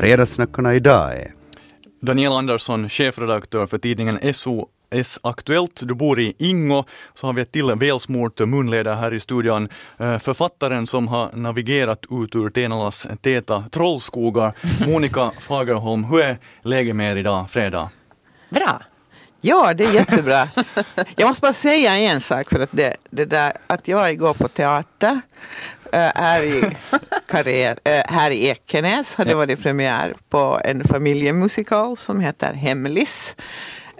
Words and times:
Fredagssnackarna 0.00 0.74
idag 0.74 1.12
är 1.16 1.32
Daniel 2.00 2.32
Andersson, 2.32 2.88
chefredaktör 2.88 3.66
för 3.66 3.78
tidningen 3.78 4.34
SOS 4.34 5.18
Aktuellt. 5.22 5.80
Du 5.84 5.94
bor 5.94 6.20
i 6.20 6.34
Ingo. 6.38 6.84
Så 7.14 7.26
har 7.26 7.32
vi 7.32 7.42
ett 7.42 7.52
till 7.52 7.74
välsmort 7.76 8.38
munledare 8.40 8.94
här 8.94 9.14
i 9.14 9.20
studion. 9.20 9.68
Eh, 9.98 10.18
Författaren 10.18 10.86
som 10.86 11.08
har 11.08 11.30
navigerat 11.32 12.04
ut 12.10 12.34
ur 12.34 12.50
Tenalas 12.50 13.08
täta 13.22 13.64
trollskogar, 13.70 14.52
Monica 14.86 15.30
Fagerholm. 15.40 16.04
Hur 16.04 16.20
är 16.20 16.38
läget 16.62 16.96
med 16.96 17.12
er 17.12 17.16
idag, 17.16 17.50
fredag? 17.50 17.90
Bra. 18.50 18.82
Ja, 19.40 19.74
det 19.74 19.84
är 19.84 19.92
jättebra. 19.92 20.48
Jag 21.16 21.28
måste 21.28 21.40
bara 21.40 21.52
säga 21.52 21.98
en 21.98 22.20
sak 22.20 22.50
för 22.50 22.60
att 22.60 22.72
det, 22.72 22.96
det 23.10 23.24
där 23.24 23.52
att 23.66 23.88
jag 23.88 24.12
igår 24.12 24.34
på 24.34 24.48
teater 24.48 25.20
här, 25.92 26.42
i 26.42 26.76
Karel, 27.28 27.76
äh, 27.84 28.02
här 28.06 28.30
i 28.30 28.48
Ekenäs 28.48 29.14
hade 29.14 29.34
varit 29.34 29.62
premiär 29.62 30.14
på 30.28 30.60
en 30.64 30.84
familjemusikal 30.84 31.96
som 31.96 32.20
heter 32.20 32.52
Hemlis. 32.52 33.36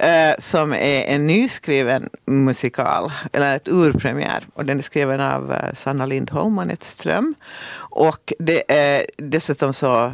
Äh, 0.01 0.34
som 0.38 0.73
är 0.73 1.02
en 1.02 1.27
nyskriven 1.27 2.09
musikal, 2.27 3.12
eller 3.32 3.56
ett 3.56 3.68
urpremiär. 3.68 4.42
Och 4.55 4.65
den 4.65 4.79
är 4.79 4.82
skriven 4.82 5.20
av 5.20 5.56
Sanna 5.74 6.06
Lindholm 6.06 6.59
och 6.59 6.62
Anette 6.62 6.84
Ström. 6.87 7.34
Och 7.74 8.32
det 8.38 8.73
är 8.73 9.04
dessutom 9.16 9.73
så, 9.73 10.12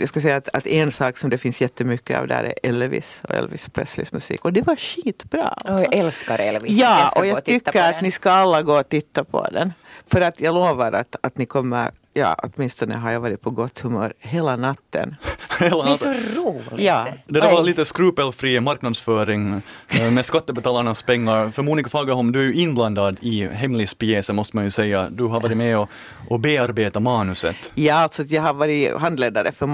jag 0.00 0.08
ska 0.08 0.20
säga 0.20 0.36
att, 0.36 0.48
att 0.48 0.66
en 0.66 0.92
sak 0.92 1.18
som 1.18 1.30
det 1.30 1.38
finns 1.38 1.60
jättemycket 1.60 2.18
av 2.18 2.26
där 2.26 2.44
är 2.44 2.54
Elvis 2.62 3.22
och 3.28 3.34
Elvis 3.34 3.68
Presleys 3.68 4.12
musik. 4.12 4.44
Och 4.44 4.52
det 4.52 4.62
var 4.62 4.76
skitbra. 4.76 5.48
Alltså. 5.48 5.84
jag 5.84 5.94
älskar 5.94 6.38
Elvis. 6.38 6.78
Ja, 6.78 7.12
och 7.16 7.26
jag 7.26 7.38
och 7.38 7.44
titta 7.44 7.72
tycker 7.72 7.90
att 7.90 8.02
ni 8.02 8.10
ska 8.10 8.30
alla 8.30 8.62
gå 8.62 8.80
och 8.80 8.88
titta 8.88 9.24
på 9.24 9.48
den. 9.52 9.72
För 10.06 10.20
att 10.20 10.40
jag 10.40 10.54
lovar 10.54 10.92
att, 10.92 11.16
att 11.20 11.38
ni 11.38 11.46
kommer, 11.46 11.90
ja 12.12 12.36
åtminstone 12.42 12.96
har 12.96 13.10
jag 13.10 13.20
varit 13.20 13.40
på 13.40 13.50
gott 13.50 13.78
humör 13.78 14.12
hela 14.18 14.56
natten. 14.56 15.16
Det 15.58 15.66
är 15.66 15.96
så 15.96 16.40
roligt. 16.40 16.80
Ja. 16.80 17.06
Det 17.26 17.40
där 17.40 17.52
var 17.52 17.62
lite 17.62 17.84
skrupelfri 17.84 18.60
marknadsföring 18.60 19.62
eh, 19.88 20.10
med 20.10 20.26
skattebetalarnas 20.26 21.02
pengar. 21.02 21.50
För 21.50 21.62
Monica 21.62 21.90
Fagerholm, 21.90 22.32
du 22.32 22.40
är 22.40 22.44
ju 22.44 22.54
inblandad 22.54 23.16
i 23.20 23.46
hemlispjäsen 23.46 24.36
måste 24.36 24.56
man 24.56 24.64
ju 24.64 24.70
säga. 24.70 25.08
Du 25.10 25.24
har 25.24 25.40
varit 25.40 25.56
med 25.56 25.78
och, 25.78 25.88
och 26.28 26.40
bearbetat 26.40 27.02
manuset. 27.02 27.56
Ja, 27.74 27.94
alltså 27.94 28.22
jag 28.22 28.42
har 28.42 28.54
varit 28.54 28.96
handledare 28.96 29.52
för 29.52 29.66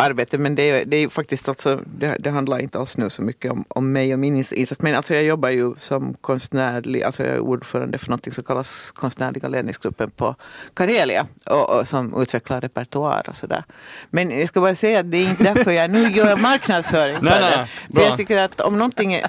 manuskriptarbete 0.00 0.38
men 0.38 0.54
det 0.54 0.62
är, 0.62 0.84
det 0.84 0.96
är 0.96 1.08
faktiskt 1.08 1.48
alltså, 1.48 1.80
det, 1.86 2.16
det 2.20 2.30
handlar 2.30 2.58
inte 2.58 2.78
alls 2.78 2.96
nu 2.96 3.10
så 3.10 3.22
mycket 3.22 3.52
om, 3.52 3.64
om 3.68 3.92
mig 3.92 4.12
och 4.12 4.18
min 4.18 4.36
insats. 4.36 4.80
Men 4.80 4.94
alltså 4.94 5.14
jag 5.14 5.24
jobbar 5.24 5.50
ju 5.50 5.74
som 5.80 6.14
konstnärlig, 6.20 7.02
alltså 7.02 7.22
jag 7.22 7.34
är 7.34 7.40
ordförande 7.40 7.98
för 7.98 8.10
något 8.10 8.34
som 8.34 8.44
kallas 8.44 8.90
konstnärliga 8.90 9.48
ledningsgruppen 9.48 10.10
på 10.10 10.34
Karelia 10.74 11.26
och, 11.46 11.70
och 11.70 11.88
som 11.88 12.22
utvecklar 12.22 12.60
repertoar 12.60 13.28
och 13.28 13.36
sådär. 13.36 13.64
Men 14.10 14.30
jag 14.30 14.48
ska 14.48 14.60
bara 14.60 14.74
säga 14.74 15.00
att 15.00 15.10
det 15.10 15.18
är 15.18 15.30
inte 15.30 15.44
därför 15.44 15.72
jag 15.72 15.90
nu 15.90 16.10
gör 16.10 16.36
marknadsföring 16.36 17.16
för 17.16 17.24
Nej, 17.24 17.68
det. 17.88 17.94
För 17.94 18.08
jag 18.08 18.16
tycker 18.16 18.36
att 18.36 18.60
om 18.60 18.78
någonting 18.78 19.14
är 19.14 19.26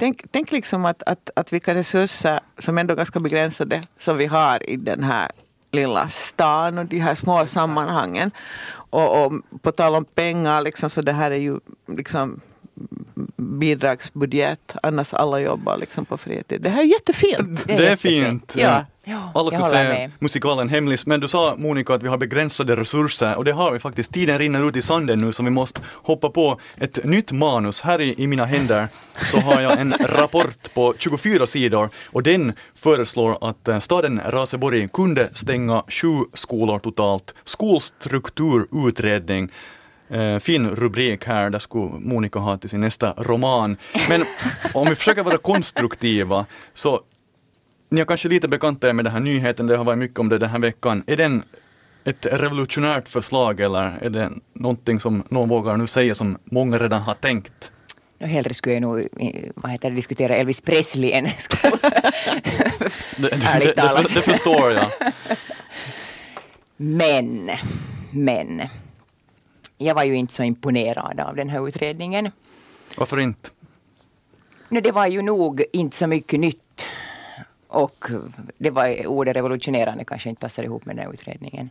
Tänk, 0.00 0.22
tänk 0.30 0.52
liksom 0.52 0.84
att, 0.84 1.02
att, 1.02 1.30
att 1.36 1.52
vilka 1.52 1.74
resurser 1.74 2.40
som 2.58 2.78
ändå 2.78 2.92
är 2.92 2.96
ganska 2.96 3.20
begränsade 3.20 3.80
som 3.98 4.16
vi 4.16 4.26
har 4.26 4.70
i 4.70 4.76
den 4.76 5.02
här 5.02 5.30
lilla 5.70 6.08
stan 6.08 6.78
och 6.78 6.86
de 6.86 6.98
här 6.98 7.14
små 7.14 7.46
sammanhangen. 7.46 8.30
Och, 8.90 9.24
och 9.24 9.32
på 9.62 9.72
tal 9.72 9.94
om 9.94 10.04
pengar, 10.04 10.60
liksom, 10.60 10.90
så 10.90 11.02
det 11.02 11.12
här 11.12 11.30
är 11.30 11.36
ju 11.36 11.60
liksom 11.86 12.40
bidragsbudget. 13.36 14.76
Annars 14.82 15.14
alla 15.14 15.40
jobbar 15.40 15.76
liksom 15.76 16.04
på 16.04 16.18
fritid. 16.18 16.62
Det 16.62 16.68
här 16.68 16.80
är 16.80 16.86
jättefint. 16.86 17.64
Det 17.66 17.72
är 17.72 17.80
jättefint. 17.80 18.52
fint. 18.52 18.54
Ja. 18.56 18.84
Ja, 19.08 19.32
Alla 19.34 19.62
se 19.62 19.82
med. 19.82 20.10
musikalen 20.18 20.68
Hemlis, 20.68 21.06
men 21.06 21.20
du 21.20 21.28
sa 21.28 21.54
Monica 21.58 21.94
att 21.94 22.02
vi 22.02 22.08
har 22.08 22.18
begränsade 22.18 22.76
resurser 22.76 23.36
och 23.36 23.44
det 23.44 23.52
har 23.52 23.72
vi 23.72 23.78
faktiskt. 23.78 24.12
Tiden 24.12 24.38
rinner 24.38 24.68
ut 24.68 24.76
i 24.76 24.82
sanden 24.82 25.18
nu 25.18 25.32
så 25.32 25.42
vi 25.42 25.50
måste 25.50 25.80
hoppa 25.94 26.30
på 26.30 26.60
ett 26.76 27.04
nytt 27.04 27.32
manus. 27.32 27.80
Här 27.80 28.00
i, 28.00 28.14
i 28.18 28.26
mina 28.26 28.44
händer 28.44 28.88
så 29.30 29.38
har 29.38 29.60
jag 29.60 29.80
en 29.80 29.92
rapport 30.00 30.74
på 30.74 30.94
24 30.98 31.46
sidor 31.46 31.90
och 32.06 32.22
den 32.22 32.52
föreslår 32.74 33.48
att 33.48 33.68
eh, 33.68 33.78
staden 33.78 34.20
Raseborg 34.26 34.88
kunde 34.88 35.28
stänga 35.32 35.82
sju 35.88 36.08
skolor 36.34 36.78
totalt. 36.78 37.34
Skolstrukturutredning. 37.44 39.48
Eh, 40.10 40.38
fin 40.38 40.70
rubrik 40.70 41.24
här, 41.24 41.50
där 41.50 41.58
skulle 41.58 41.90
Monica 41.98 42.38
ha 42.38 42.58
till 42.58 42.70
sin 42.70 42.80
nästa 42.80 43.12
roman. 43.16 43.76
Men 44.08 44.24
om 44.74 44.88
vi 44.88 44.94
försöker 44.94 45.22
vara 45.22 45.38
konstruktiva 45.38 46.46
så 46.74 47.00
ni 47.88 48.00
har 48.00 48.06
kanske 48.06 48.28
lite 48.28 48.48
bekanta 48.48 48.88
er 48.88 48.92
med 48.92 49.04
den 49.04 49.12
här 49.12 49.20
nyheten, 49.20 49.66
det 49.66 49.76
har 49.76 49.84
varit 49.84 49.98
mycket 49.98 50.18
om 50.18 50.28
det 50.28 50.38
den 50.38 50.50
här 50.50 50.58
veckan. 50.58 51.04
Är 51.06 51.16
den 51.16 51.42
ett 52.04 52.26
revolutionärt 52.26 53.08
förslag 53.08 53.60
eller 53.60 53.98
är 54.00 54.10
det 54.10 54.30
någonting 54.52 55.00
som 55.00 55.22
någon 55.28 55.48
vågar 55.48 55.76
nu 55.76 55.86
säga 55.86 56.14
som 56.14 56.38
många 56.44 56.78
redan 56.78 57.02
har 57.02 57.14
tänkt? 57.14 57.72
Och 58.20 58.26
hellre 58.26 58.54
skulle 58.54 58.74
jag 58.74 58.82
nog 58.82 59.08
vad 59.54 59.72
heter 59.72 59.90
det, 59.90 59.96
diskutera 59.96 60.36
Elvis 60.36 60.60
Presley 60.60 61.12
än 61.12 61.24
Det, 63.16 63.30
det, 63.30 63.72
det, 63.76 64.06
det 64.14 64.22
förstår 64.22 64.72
jag. 64.72 64.90
Men, 66.76 67.50
men. 68.10 68.62
Jag 69.78 69.94
var 69.94 70.04
ju 70.04 70.14
inte 70.14 70.34
så 70.34 70.42
imponerad 70.42 71.20
av 71.20 71.36
den 71.36 71.48
här 71.48 71.68
utredningen. 71.68 72.30
Varför 72.96 73.20
inte? 73.20 73.50
No, 74.68 74.80
det 74.80 74.92
var 74.92 75.06
ju 75.06 75.22
nog 75.22 75.64
inte 75.72 75.96
så 75.96 76.06
mycket 76.06 76.40
nytt. 76.40 76.62
Och 77.68 78.04
det 78.58 78.70
var 78.70 79.06
ordet 79.06 79.36
revolutionerande 79.36 80.04
kanske 80.04 80.28
inte 80.28 80.40
passar 80.40 80.62
ihop 80.62 80.86
med 80.86 80.96
den 80.96 81.04
här 81.04 81.12
utredningen. 81.12 81.70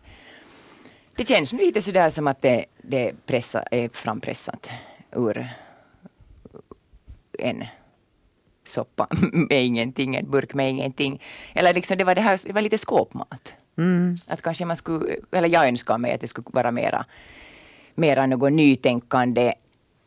Det 1.16 1.28
känns 1.28 1.54
lite 1.54 1.82
sådär 1.82 2.10
som 2.10 2.28
att 2.28 2.42
det, 2.42 2.66
det 2.82 3.14
pressa, 3.26 3.62
är 3.62 3.90
frampressat 3.90 4.70
ur 5.12 5.50
en 7.40 7.64
soppa 8.66 9.08
med 9.50 9.66
ingenting, 9.66 10.16
en 10.16 10.32
burk 10.32 10.54
med 10.54 10.70
ingenting. 10.70 11.22
Eller 11.54 11.74
liksom 11.74 11.98
det 11.98 12.04
var, 12.04 12.16
det 12.16 12.22
här, 12.22 12.40
det 12.46 12.54
var 12.54 12.62
lite 12.62 12.78
skåpmat. 12.78 13.54
Att 14.28 14.42
kanske 14.42 14.66
man 14.66 14.76
skulle, 14.76 15.16
eller 15.32 15.50
jag 15.50 15.68
önskar 15.68 15.98
mig 15.98 16.14
att 16.14 16.22
det 16.22 16.28
skulle 16.28 16.48
vara 16.52 16.72
mera, 16.72 17.06
mera 17.96 18.26
något 18.26 18.54
nytänkande 18.54 19.54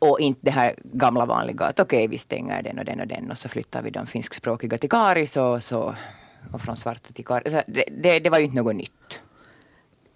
och 0.01 0.19
inte 0.19 0.39
det 0.43 0.51
här 0.51 0.75
gamla 0.83 1.25
vanliga 1.25 1.65
att 1.65 1.79
okej 1.79 2.07
vi 2.07 2.17
stänger 2.17 2.63
den 2.63 2.79
och 2.79 2.85
den 2.85 2.99
och 2.99 3.07
den 3.07 3.31
och 3.31 3.37
så 3.37 3.49
flyttar 3.49 3.81
vi 3.81 3.89
de 3.89 4.07
finskspråkiga 4.07 4.77
till 4.77 4.89
Karis 4.89 5.37
och, 5.37 5.63
så, 5.63 5.95
och 6.51 6.61
från 6.61 6.77
svarta 6.77 7.13
till 7.13 7.25
Karis. 7.25 7.53
Så 7.53 7.61
Det, 7.67 7.85
det, 7.91 8.19
det 8.19 8.29
var 8.29 8.39
ju 8.39 8.45
inte 8.45 8.57
något 8.57 8.75
nytt. 8.75 9.21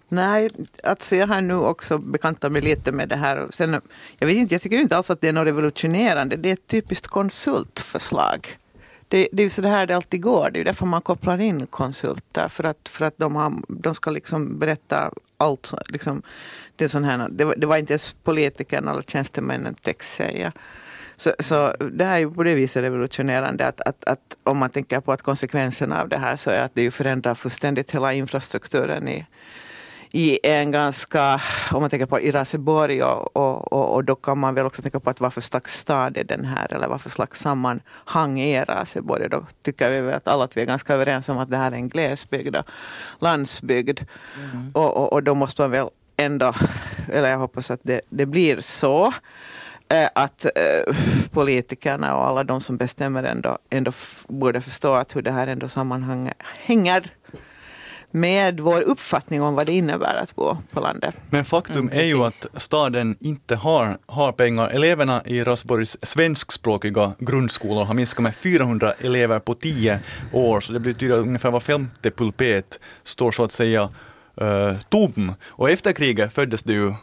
Nej, 0.08 0.48
alltså 0.84 1.16
jag 1.16 1.26
har 1.26 1.40
nu 1.40 1.54
också 1.54 1.98
bekantat 1.98 2.52
mig 2.52 2.62
lite 2.62 2.92
med 2.92 3.08
det 3.08 3.16
här. 3.16 3.46
Sen, 3.50 3.80
jag 4.18 4.26
vet 4.26 4.36
inte, 4.36 4.54
jag 4.54 4.62
tycker 4.62 4.78
inte 4.78 4.96
alls 4.96 5.10
att 5.10 5.20
det 5.20 5.28
är 5.28 5.32
något 5.32 5.46
revolutionerande. 5.46 6.36
Det 6.36 6.48
är 6.48 6.52
ett 6.52 6.66
typiskt 6.66 7.06
konsultförslag. 7.06 8.56
Det, 9.08 9.28
det 9.32 9.42
är 9.42 9.44
ju 9.44 9.50
så 9.50 9.62
det 9.62 9.68
här 9.68 9.86
det 9.86 9.96
alltid 9.96 10.22
går. 10.22 10.50
Det 10.50 10.56
är 10.56 10.60
ju 10.60 10.64
därför 10.64 10.86
man 10.86 11.02
kopplar 11.02 11.40
in 11.40 11.66
konsulter. 11.66 12.48
För 12.48 12.64
att, 12.64 12.88
för 12.88 13.04
att 13.04 13.18
de, 13.18 13.36
har, 13.36 13.52
de 13.68 13.94
ska 13.94 14.10
liksom 14.10 14.58
berätta 14.58 15.10
allt. 15.36 15.72
Liksom, 15.88 16.22
det, 16.76 16.84
är 16.84 16.88
sån 16.88 17.04
här, 17.04 17.28
det, 17.30 17.44
var, 17.44 17.56
det 17.56 17.66
var 17.66 17.76
inte 17.76 17.92
ens 17.92 18.16
politikerna 18.24 18.90
eller 18.90 19.02
tjänstemännen 19.02 19.74
text 19.74 20.14
säga. 20.14 20.52
Så, 21.16 21.32
så 21.38 21.74
det 21.92 22.04
här 22.04 22.14
är 22.14 22.18
ju 22.18 22.30
på 22.30 22.42
det 22.42 22.54
viset 22.54 22.82
revolutionerande 22.82 23.66
att, 23.66 23.80
att, 23.80 24.04
att 24.04 24.36
om 24.42 24.58
man 24.58 24.70
tänker 24.70 25.00
på 25.00 25.12
att 25.12 25.22
konsekvenserna 25.22 26.02
av 26.02 26.08
det 26.08 26.18
här 26.18 26.36
så 26.36 26.50
är 26.50 26.58
att 26.58 26.74
det 26.74 26.82
ju 26.82 26.90
förändrar 26.90 27.34
fullständigt 27.34 27.90
hela 27.90 28.12
infrastrukturen 28.12 29.08
i, 29.08 29.26
i 30.10 30.38
en 30.42 30.70
ganska, 30.70 31.40
om 31.72 31.80
man 31.80 31.90
tänker 31.90 32.06
på 32.06 32.20
i 32.20 32.30
Raseborg 32.30 33.02
och, 33.02 33.36
och, 33.36 33.72
och, 33.72 33.94
och 33.94 34.04
då 34.04 34.14
kan 34.14 34.38
man 34.38 34.54
väl 34.54 34.66
också 34.66 34.82
tänka 34.82 35.00
på 35.00 35.10
att 35.10 35.20
vad 35.20 35.32
för 35.32 35.40
slags 35.40 35.78
stad 35.78 36.16
är 36.16 36.24
den 36.24 36.44
här 36.44 36.72
eller 36.72 36.88
vad 36.88 37.00
för 37.00 37.10
slags 37.10 37.40
sammanhang 37.40 38.38
är 38.40 38.64
Raseborg. 38.64 39.24
Och 39.24 39.30
Då 39.30 39.46
tycker 39.62 39.90
vi 39.90 40.00
väl 40.00 40.14
att 40.14 40.28
alla 40.28 40.44
att 40.44 40.56
vi 40.56 40.60
är 40.60 40.66
ganska 40.66 40.94
överens 40.94 41.28
om 41.28 41.38
att 41.38 41.50
det 41.50 41.56
här 41.56 41.72
är 41.72 41.76
en 41.76 41.88
glesbygd 41.88 42.56
och 42.56 42.66
landsbygd. 43.18 44.00
Och, 44.72 44.96
och, 44.96 45.12
och 45.12 45.22
då 45.22 45.34
måste 45.34 45.62
man 45.62 45.70
väl 45.70 45.88
ändå, 46.16 46.54
eller 47.12 47.28
jag 47.28 47.38
hoppas 47.38 47.70
att 47.70 47.80
det, 47.82 48.00
det 48.08 48.26
blir 48.26 48.60
så 48.60 49.06
eh, 49.88 50.08
att 50.14 50.44
eh, 50.44 50.96
politikerna 51.32 52.16
och 52.16 52.26
alla 52.26 52.44
de 52.44 52.60
som 52.60 52.76
bestämmer 52.76 53.24
ändå, 53.24 53.58
ändå 53.70 53.92
borde 54.28 54.60
förstå 54.60 54.94
att 54.94 55.16
hur 55.16 55.22
det 55.22 55.32
här 55.32 55.46
ändå 55.46 55.68
sammanhänger 55.68 57.10
med 58.16 58.60
vår 58.60 58.82
uppfattning 58.82 59.42
om 59.42 59.54
vad 59.54 59.66
det 59.66 59.72
innebär 59.72 60.14
att 60.14 60.36
bo 60.36 60.56
på 60.72 60.80
landet. 60.80 61.16
Men 61.30 61.44
faktum 61.44 61.76
Mm, 61.76 61.98
är 61.98 62.04
ju 62.04 62.24
att 62.24 62.46
staden 62.56 63.16
inte 63.20 63.56
har, 63.56 63.98
har 64.06 64.32
pengar. 64.32 64.68
Eleverna 64.68 65.22
i 65.24 65.44
Rasborgs 65.44 65.96
svenskspråkiga 66.02 67.12
grundskolor 67.18 67.84
har 67.84 67.94
minskat 67.94 68.22
med 68.22 68.34
400 68.34 68.92
elever 68.92 69.38
på 69.38 69.54
10 69.54 70.00
år, 70.32 70.60
så 70.60 70.72
det 70.72 70.80
betyder 70.80 71.14
att 71.14 71.20
ungefär 71.20 71.50
var 71.50 71.60
femte 71.60 72.10
pulpet 72.10 72.80
står 73.04 73.30
så 73.30 73.44
att 73.44 73.52
säga 73.52 73.90
eh, 74.40 74.76
tom. 74.88 75.34
Och 75.46 75.70
efter 75.70 75.92
kriget 75.92 76.32
föddes 76.32 76.62
det 76.62 76.72
ju 76.72 76.94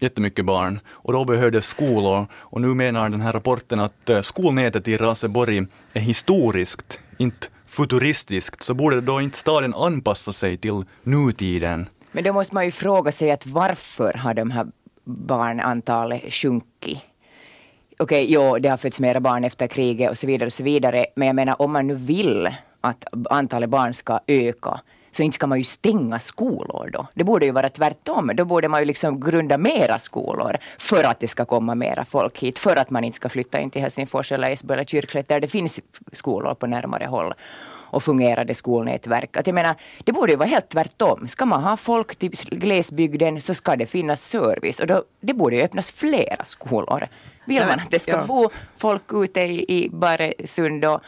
jättemycket 0.00 0.44
barn 0.44 0.80
och 0.88 1.12
då 1.12 1.24
behövdes 1.24 1.66
skolor 1.66 2.26
och 2.34 2.60
nu 2.60 2.66
menar 2.66 3.08
den 3.08 3.20
här 3.20 3.32
rapporten 3.32 3.80
att 3.80 4.10
eh, 4.10 4.20
skolnätet 4.20 4.88
i 4.88 4.96
Raseborg 4.96 5.66
är 5.92 6.00
historiskt, 6.00 7.00
inte 7.18 7.46
futuristiskt, 7.72 8.62
så 8.62 8.74
borde 8.74 9.00
då 9.00 9.20
inte 9.20 9.38
staden 9.38 9.74
anpassa 9.74 10.32
sig 10.32 10.56
till 10.56 10.84
nutiden? 11.02 11.88
Men 12.12 12.24
då 12.24 12.32
måste 12.32 12.54
man 12.54 12.64
ju 12.64 12.70
fråga 12.70 13.12
sig 13.12 13.30
att 13.30 13.46
varför 13.46 14.14
har 14.14 14.34
de 14.34 14.50
här 14.50 14.66
barnantalet 15.04 16.34
sjunkit? 16.34 16.98
Okej, 17.98 18.24
okay, 18.24 18.26
jo, 18.28 18.58
det 18.58 18.68
har 18.68 18.76
fötts 18.76 19.00
mera 19.00 19.20
barn 19.20 19.44
efter 19.44 19.66
kriget 19.66 20.10
och 20.10 20.18
så 20.18 20.26
vidare 20.26 20.46
och 20.46 20.52
så 20.52 20.62
vidare. 20.62 21.06
Men 21.16 21.26
jag 21.26 21.36
menar 21.36 21.62
om 21.62 21.72
man 21.72 21.86
nu 21.86 21.94
vill 21.94 22.48
att 22.80 23.04
antalet 23.30 23.70
barn 23.70 23.94
ska 23.94 24.20
öka 24.26 24.80
så 25.12 25.22
inte 25.22 25.34
ska 25.34 25.46
man 25.46 25.58
ju 25.58 25.64
stänga 25.64 26.18
skolor 26.18 26.90
då. 26.92 27.06
Det 27.14 27.24
borde 27.24 27.46
ju 27.46 27.52
vara 27.52 27.68
tvärtom. 27.68 28.30
Då 28.34 28.44
borde 28.44 28.68
man 28.68 28.80
ju 28.80 28.86
liksom 28.86 29.20
grunda 29.20 29.58
mera 29.58 29.98
skolor 29.98 30.56
för 30.78 31.04
att 31.04 31.20
det 31.20 31.28
ska 31.28 31.44
komma 31.44 31.74
mera 31.74 32.04
folk 32.04 32.38
hit. 32.38 32.58
För 32.58 32.76
att 32.76 32.90
man 32.90 33.04
inte 33.04 33.16
ska 33.16 33.28
flytta 33.28 33.60
in 33.60 33.70
till 33.70 33.82
Helsingfors 33.82 34.32
eller 34.32 34.50
Esbo 34.50 34.72
eller 34.72 34.84
Kyrklet 34.84 35.28
där 35.28 35.40
det 35.40 35.48
finns 35.48 35.80
skolor 36.12 36.54
på 36.54 36.66
närmare 36.66 37.04
håll 37.04 37.34
och 37.92 38.02
fungerande 38.02 38.54
skolnätverk. 38.54 39.36
Att 39.36 39.46
jag 39.46 39.54
menar, 39.54 39.74
det 40.04 40.12
borde 40.12 40.32
ju 40.32 40.38
vara 40.38 40.48
helt 40.48 40.68
tvärtom. 40.68 41.28
Ska 41.28 41.46
man 41.46 41.62
ha 41.62 41.76
folk 41.76 42.16
till 42.16 42.30
glesbygden 42.50 43.40
så 43.40 43.54
ska 43.54 43.76
det 43.76 43.86
finnas 43.86 44.22
service 44.22 44.80
och 44.80 44.86
då, 44.86 45.04
det 45.20 45.34
borde 45.34 45.56
ju 45.56 45.62
öppnas 45.62 45.90
flera 45.90 46.44
skolor. 46.44 47.08
Vill 47.44 47.66
man 47.66 47.80
att 47.80 47.90
det 47.90 47.98
ska 47.98 48.10
ja. 48.10 48.24
bo 48.24 48.50
folk 48.76 49.02
ute 49.12 49.40
i, 49.40 49.84
i 49.84 49.88
Baresund 49.90 50.84
och, 50.84 51.00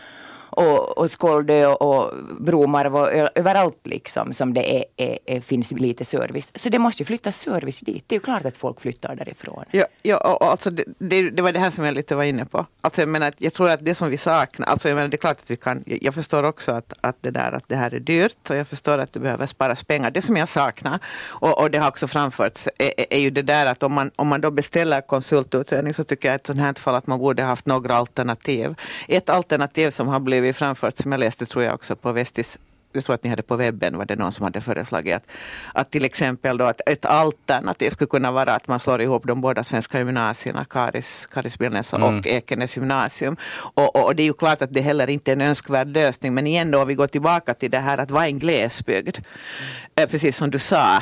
och, 0.56 0.98
och 0.98 1.10
Skåldö 1.10 1.66
och 1.66 2.12
Bromarv 2.40 2.96
och 2.96 3.12
överallt 3.34 3.86
liksom 3.86 4.32
som 4.32 4.54
det 4.54 4.76
är, 4.76 4.84
är, 4.96 5.18
är, 5.26 5.40
finns 5.40 5.70
lite 5.70 6.04
service. 6.04 6.52
Så 6.54 6.68
det 6.68 6.78
måste 6.78 7.02
ju 7.02 7.06
flyttas 7.06 7.40
service 7.40 7.80
dit. 7.80 8.04
Det 8.06 8.14
är 8.14 8.16
ju 8.16 8.24
klart 8.24 8.44
att 8.44 8.56
folk 8.56 8.80
flyttar 8.80 9.16
därifrån. 9.16 9.64
Ja, 9.70 9.84
ja 10.02 10.16
och 10.16 10.50
alltså 10.50 10.70
det, 10.70 10.84
det, 10.98 11.30
det 11.30 11.42
var 11.42 11.52
det 11.52 11.58
här 11.58 11.70
som 11.70 11.84
jag 11.84 11.94
lite 11.94 12.14
var 12.14 12.24
inne 12.24 12.44
på. 12.44 12.66
Alltså 12.80 13.00
jag, 13.00 13.08
menar, 13.08 13.32
jag 13.38 13.52
tror 13.52 13.70
att 13.70 13.84
det 13.84 13.94
som 13.94 14.10
vi 14.10 14.16
saknar, 14.16 14.66
alltså 14.66 14.88
jag 14.88 14.96
menar, 14.96 15.08
det 15.08 15.16
är 15.16 15.18
klart 15.18 15.38
att 15.42 15.50
vi 15.50 15.56
kan, 15.56 15.82
jag 15.86 16.14
förstår 16.14 16.42
också 16.42 16.72
att, 16.72 16.92
att, 17.00 17.16
det 17.20 17.30
där, 17.30 17.52
att 17.52 17.68
det 17.68 17.76
här 17.76 17.94
är 17.94 18.00
dyrt 18.00 18.50
och 18.50 18.56
jag 18.56 18.68
förstår 18.68 18.98
att 18.98 19.12
det 19.12 19.20
behöver 19.20 19.46
sparas 19.46 19.84
pengar. 19.84 20.10
Det 20.10 20.22
som 20.22 20.36
jag 20.36 20.48
saknar, 20.48 20.98
och, 21.26 21.62
och 21.62 21.70
det 21.70 21.78
har 21.78 21.88
också 21.88 22.08
framförts, 22.08 22.68
är, 22.78 23.06
är, 23.10 23.18
ju 23.18 23.30
det 23.30 23.42
där 23.42 23.66
att 23.66 23.82
om 23.82 23.92
man, 23.92 24.10
om 24.16 24.28
man 24.28 24.40
då 24.40 24.50
beställer 24.50 25.00
konsultutredning 25.00 25.94
så 25.94 26.04
tycker 26.04 26.28
jag 26.28 26.34
i 26.34 26.36
ett 26.36 26.46
sånt 26.46 26.60
här 26.60 26.74
fall 26.74 26.94
att 26.94 27.06
man 27.06 27.18
borde 27.18 27.42
haft 27.42 27.66
några 27.66 27.94
alternativ. 27.94 28.74
Ett 29.08 29.28
alternativ 29.28 29.90
som 29.90 30.08
har 30.08 30.20
blivit 30.20 30.43
blivit 30.44 30.56
framfört, 30.56 30.96
som 30.96 31.12
jag 31.12 31.18
läste 31.18 31.46
tror 31.46 31.64
jag 31.64 31.74
också 31.74 31.96
på 31.96 32.12
Vestis 32.12 32.58
jag 32.94 33.04
tror 33.04 33.14
att 33.14 33.24
ni 33.24 33.30
hade 33.30 33.42
på 33.42 33.56
webben, 33.56 33.98
var 33.98 34.04
det 34.04 34.16
någon 34.16 34.32
som 34.32 34.44
hade 34.44 34.60
föreslagit 34.60 35.14
att, 35.14 35.26
att 35.72 35.90
till 35.90 36.04
exempel 36.04 36.56
då 36.56 36.64
att 36.64 36.80
ett 36.86 37.04
alternativ 37.04 37.90
skulle 37.90 38.08
kunna 38.08 38.32
vara 38.32 38.54
att 38.54 38.68
man 38.68 38.80
slår 38.80 39.00
ihop 39.00 39.26
de 39.26 39.40
båda 39.40 39.64
svenska 39.64 39.98
gymnasierna, 39.98 40.64
Karis, 40.64 41.26
Karis 41.26 41.58
Billnäs 41.58 41.92
och 41.92 42.00
mm. 42.00 42.22
Ekenäs 42.24 42.76
gymnasium. 42.76 43.36
Och, 43.74 43.96
och, 43.96 44.04
och, 44.04 44.16
det 44.16 44.22
är 44.22 44.24
ju 44.24 44.32
klart 44.32 44.62
att 44.62 44.74
det 44.74 44.80
heller 44.80 45.10
inte 45.10 45.30
är 45.30 45.32
en 45.32 45.40
önskvärd 45.40 45.88
lösning, 45.88 46.34
men 46.34 46.46
igen 46.46 46.70
då 46.70 46.82
om 46.82 46.88
vi 46.88 46.94
går 46.94 47.06
tillbaka 47.06 47.54
till 47.54 47.70
det 47.70 47.78
här 47.78 47.98
att 47.98 48.10
vara 48.10 48.26
en 48.26 48.38
glesbygd. 48.38 49.18
Mm. 49.96 50.10
precis 50.10 50.36
som 50.36 50.50
du 50.50 50.58
sa, 50.58 50.96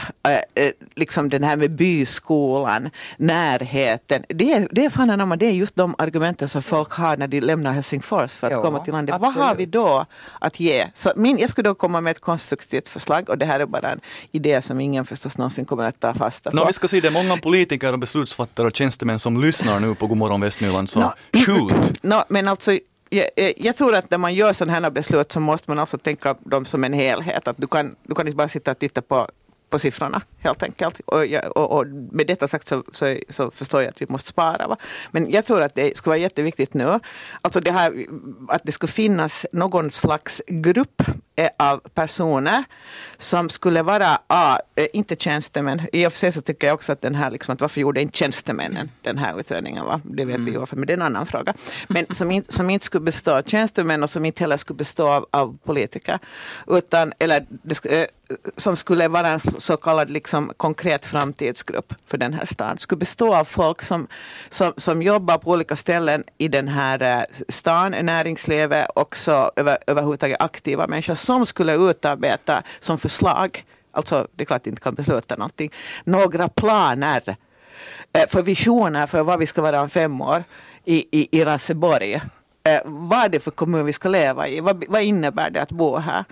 äh, 0.55 0.71
liksom 0.94 1.29
den 1.29 1.44
här 1.44 1.56
med 1.56 1.71
byskolan, 1.71 2.91
närheten. 3.17 4.25
Det 4.29 4.53
är, 4.53 4.69
det 4.71 4.85
är 4.85 4.91
fan 4.91 5.39
det 5.39 5.47
är 5.47 5.50
just 5.50 5.77
de 5.77 5.94
argumenten 5.99 6.49
som 6.49 6.62
folk 6.62 6.93
har 6.93 7.17
när 7.17 7.29
de 7.29 7.41
lämnar 7.41 7.73
Helsingfors 7.73 8.33
för 8.33 8.47
att 8.47 8.53
jo, 8.53 8.62
komma 8.62 8.79
till 8.79 8.93
landet. 8.93 9.15
Absolut. 9.15 9.37
Vad 9.37 9.47
har 9.47 9.55
vi 9.55 9.67
då 9.67 10.06
att 10.39 10.61
ge? 10.61 10.87
Så 10.94 11.12
min, 11.17 11.39
jag 11.39 11.50
skulle 11.50 11.69
då 11.69 11.75
komma 11.75 12.00
med 12.00 12.11
ett 12.11 12.21
konstruktivt 12.21 12.89
förslag 12.89 13.29
och 13.29 13.39
det 13.39 13.47
här 13.47 13.61
är 13.61 13.67
bara 13.67 13.91
en 13.91 14.00
idé 14.33 14.62
som 14.62 14.81
ingen 14.81 15.05
förstås 15.05 15.38
någonsin 15.38 15.65
kommer 15.65 15.85
att 15.85 16.00
ta 16.00 16.15
fasta 16.15 16.50
på. 16.50 16.56
No, 16.56 16.67
vi 16.67 16.73
ska 16.73 16.88
se, 16.88 17.00
det 17.00 17.09
är 17.09 17.12
många 17.12 17.37
politiker 17.37 17.93
och 17.93 17.99
beslutsfattare 17.99 18.67
och 18.67 18.77
tjänstemän 18.77 19.19
som 19.19 19.41
lyssnar 19.41 19.81
nu 19.81 19.95
på 19.95 20.06
Godmorgon 20.06 20.41
Västnyland, 20.41 20.91
så 20.91 21.00
no. 21.00 21.12
shoot! 21.47 22.03
No, 22.03 22.25
men 22.29 22.49
alltså 22.49 22.79
jag, 23.12 23.55
jag, 23.56 23.76
tror 23.76 23.94
att 23.94 24.11
när 24.11 24.19
man 24.19 24.35
gör 24.35 24.53
sådana 24.53 24.81
här 24.81 24.91
beslut 24.91 25.32
så 25.32 25.41
måste 25.41 25.70
man 25.70 25.79
alltså 25.79 25.99
tänka 25.99 26.37
dem 26.41 26.64
som 26.64 26.85
en 26.85 26.93
helhet. 26.93 27.49
Att 27.49 27.56
du, 27.56 27.67
kan, 27.67 27.97
du 28.03 28.14
kan 28.14 28.26
inte 28.26 28.37
bara 28.37 28.49
sitta 28.49 28.70
och 28.70 28.79
titta 28.79 29.03
på 29.03 29.29
på 29.73 29.79
siffrorna 29.79 30.23
helt 30.38 30.62
enkelt. 30.62 31.00
Och, 31.06 31.26
jag, 31.26 31.56
och, 31.56 31.79
och, 31.79 31.87
med 31.87 32.26
detta 32.26 32.49
sagt 32.49 32.69
så, 32.69 32.85
så, 32.93 33.19
så, 33.29 33.50
förstår 33.50 33.82
jag 33.82 33.88
att 33.88 34.03
vi 34.03 34.06
måste 34.09 34.29
spara. 34.29 34.67
Va? 34.67 34.76
Men 35.11 35.31
jag 35.31 35.44
tror 35.44 35.62
att 35.62 35.75
det 35.75 35.97
skulle 35.97 36.11
vara 36.11 36.19
jätteviktigt 36.19 36.75
nu, 36.75 37.00
alltså 37.43 37.61
det 37.61 37.73
här, 37.73 38.06
att 38.49 38.62
det 38.64 38.73
skulle 38.73 38.93
finnas 38.93 39.47
någon 39.53 39.91
slags 39.91 40.43
grupp 40.47 41.03
av 41.58 41.79
personer 41.79 42.64
som 43.17 43.49
skulle 43.49 43.82
vara, 43.82 44.19
ah, 44.26 44.58
inte 44.93 45.17
tjänstemän. 45.17 45.82
I 45.93 46.06
och 46.06 46.12
för 46.12 46.19
sig 46.19 46.32
så 46.32 46.43
tycker 46.43 46.67
jag 46.67 46.75
också 46.75 46.93
att 46.93 47.00
den 47.00 47.14
här, 47.14 47.31
liksom, 47.31 47.55
att 47.55 47.61
varför 47.61 47.81
gjorde 47.81 48.02
inte 48.02 48.19
tjänstemännen 48.19 48.90
den 49.02 49.19
här 49.19 49.40
utredningen? 49.40 49.84
Va? 49.84 50.00
Det 50.05 50.25
vet 50.25 50.37
mm. 50.37 50.52
vi 50.52 50.56
varför, 50.56 50.76
men 50.76 50.87
det 50.87 50.93
är 50.93 50.96
en 50.96 51.02
annan 51.02 51.26
fråga. 51.26 51.55
Men 51.88 52.06
som, 52.14 52.31
in, 52.31 52.44
som 52.49 52.70
inte 52.70 52.87
skulle 52.87 53.05
bestå 53.05 53.32
av 53.32 53.43
tjänstemän 53.43 54.02
och 54.02 54.11
som 54.11 54.25
inte 54.25 54.40
heller 54.40 54.56
skulle 54.56 54.76
bestå 54.76 55.08
av, 55.08 55.26
av 55.31 55.58
politiker. 55.64 56.19
Utan, 56.67 57.12
eller 57.19 57.46
det, 57.49 57.85
eh, 57.85 58.06
som 58.56 58.76
skulle 58.76 59.08
vara 59.08 59.28
en 59.28 59.40
så 59.40 59.76
kallad 59.76 60.11
liksom 60.11 60.52
konkret 60.56 61.06
framtidsgrupp 61.06 61.94
för 62.06 62.19
den 62.19 62.35
här 62.35 62.44
staden. 62.44 62.78
Skulle 62.78 62.99
bestå 62.99 63.35
av 63.35 63.44
folk 63.44 63.82
som, 63.82 64.06
som, 64.49 64.73
som 64.76 65.02
jobbar 65.02 65.38
på 65.38 65.50
olika 65.50 65.76
ställen 65.76 66.25
i 66.38 66.49
den 66.49 66.69
här 66.69 67.02
eh, 67.02 67.25
stan, 67.49 67.90
näringslivet, 67.90 68.88
också 68.94 69.50
över, 69.56 69.78
överhuvudtaget 69.87 70.40
aktiva 70.40 70.87
människor 70.87 71.14
som 71.38 71.46
skulle 71.46 71.75
utarbeta 71.75 72.62
som 72.81 72.99
förslag, 72.99 73.64
alltså 73.93 74.29
det 74.37 74.43
är 74.43 74.46
klart 74.46 74.61
att 74.61 74.67
inte 74.67 74.82
kan 74.82 74.94
besluta 74.94 75.37
någonting, 75.37 75.73
några 76.05 76.49
planer 76.49 77.37
eh, 78.12 78.29
för 78.29 78.43
visioner 78.43 79.06
för 79.06 79.23
vad 79.23 79.38
vi 79.38 79.46
ska 79.46 79.62
vara 79.62 79.81
om 79.81 79.90
fem 79.90 80.20
år 80.20 80.44
i, 80.84 81.20
i, 81.20 81.29
i 81.38 81.44
Raseborg. 81.44 82.14
Eh, 82.64 82.81
vad 82.84 83.25
är 83.25 83.29
det 83.29 83.40
för 83.40 83.50
kommun 83.50 83.87
vi 83.87 83.93
ska 83.93 84.08
leva 84.08 84.49
i? 84.49 84.61
Vad, 84.61 84.84
vad 84.88 85.02
innebär 85.02 85.50
det 85.50 85.62
att 85.62 85.73
bo 85.73 85.96
här? 85.96 86.25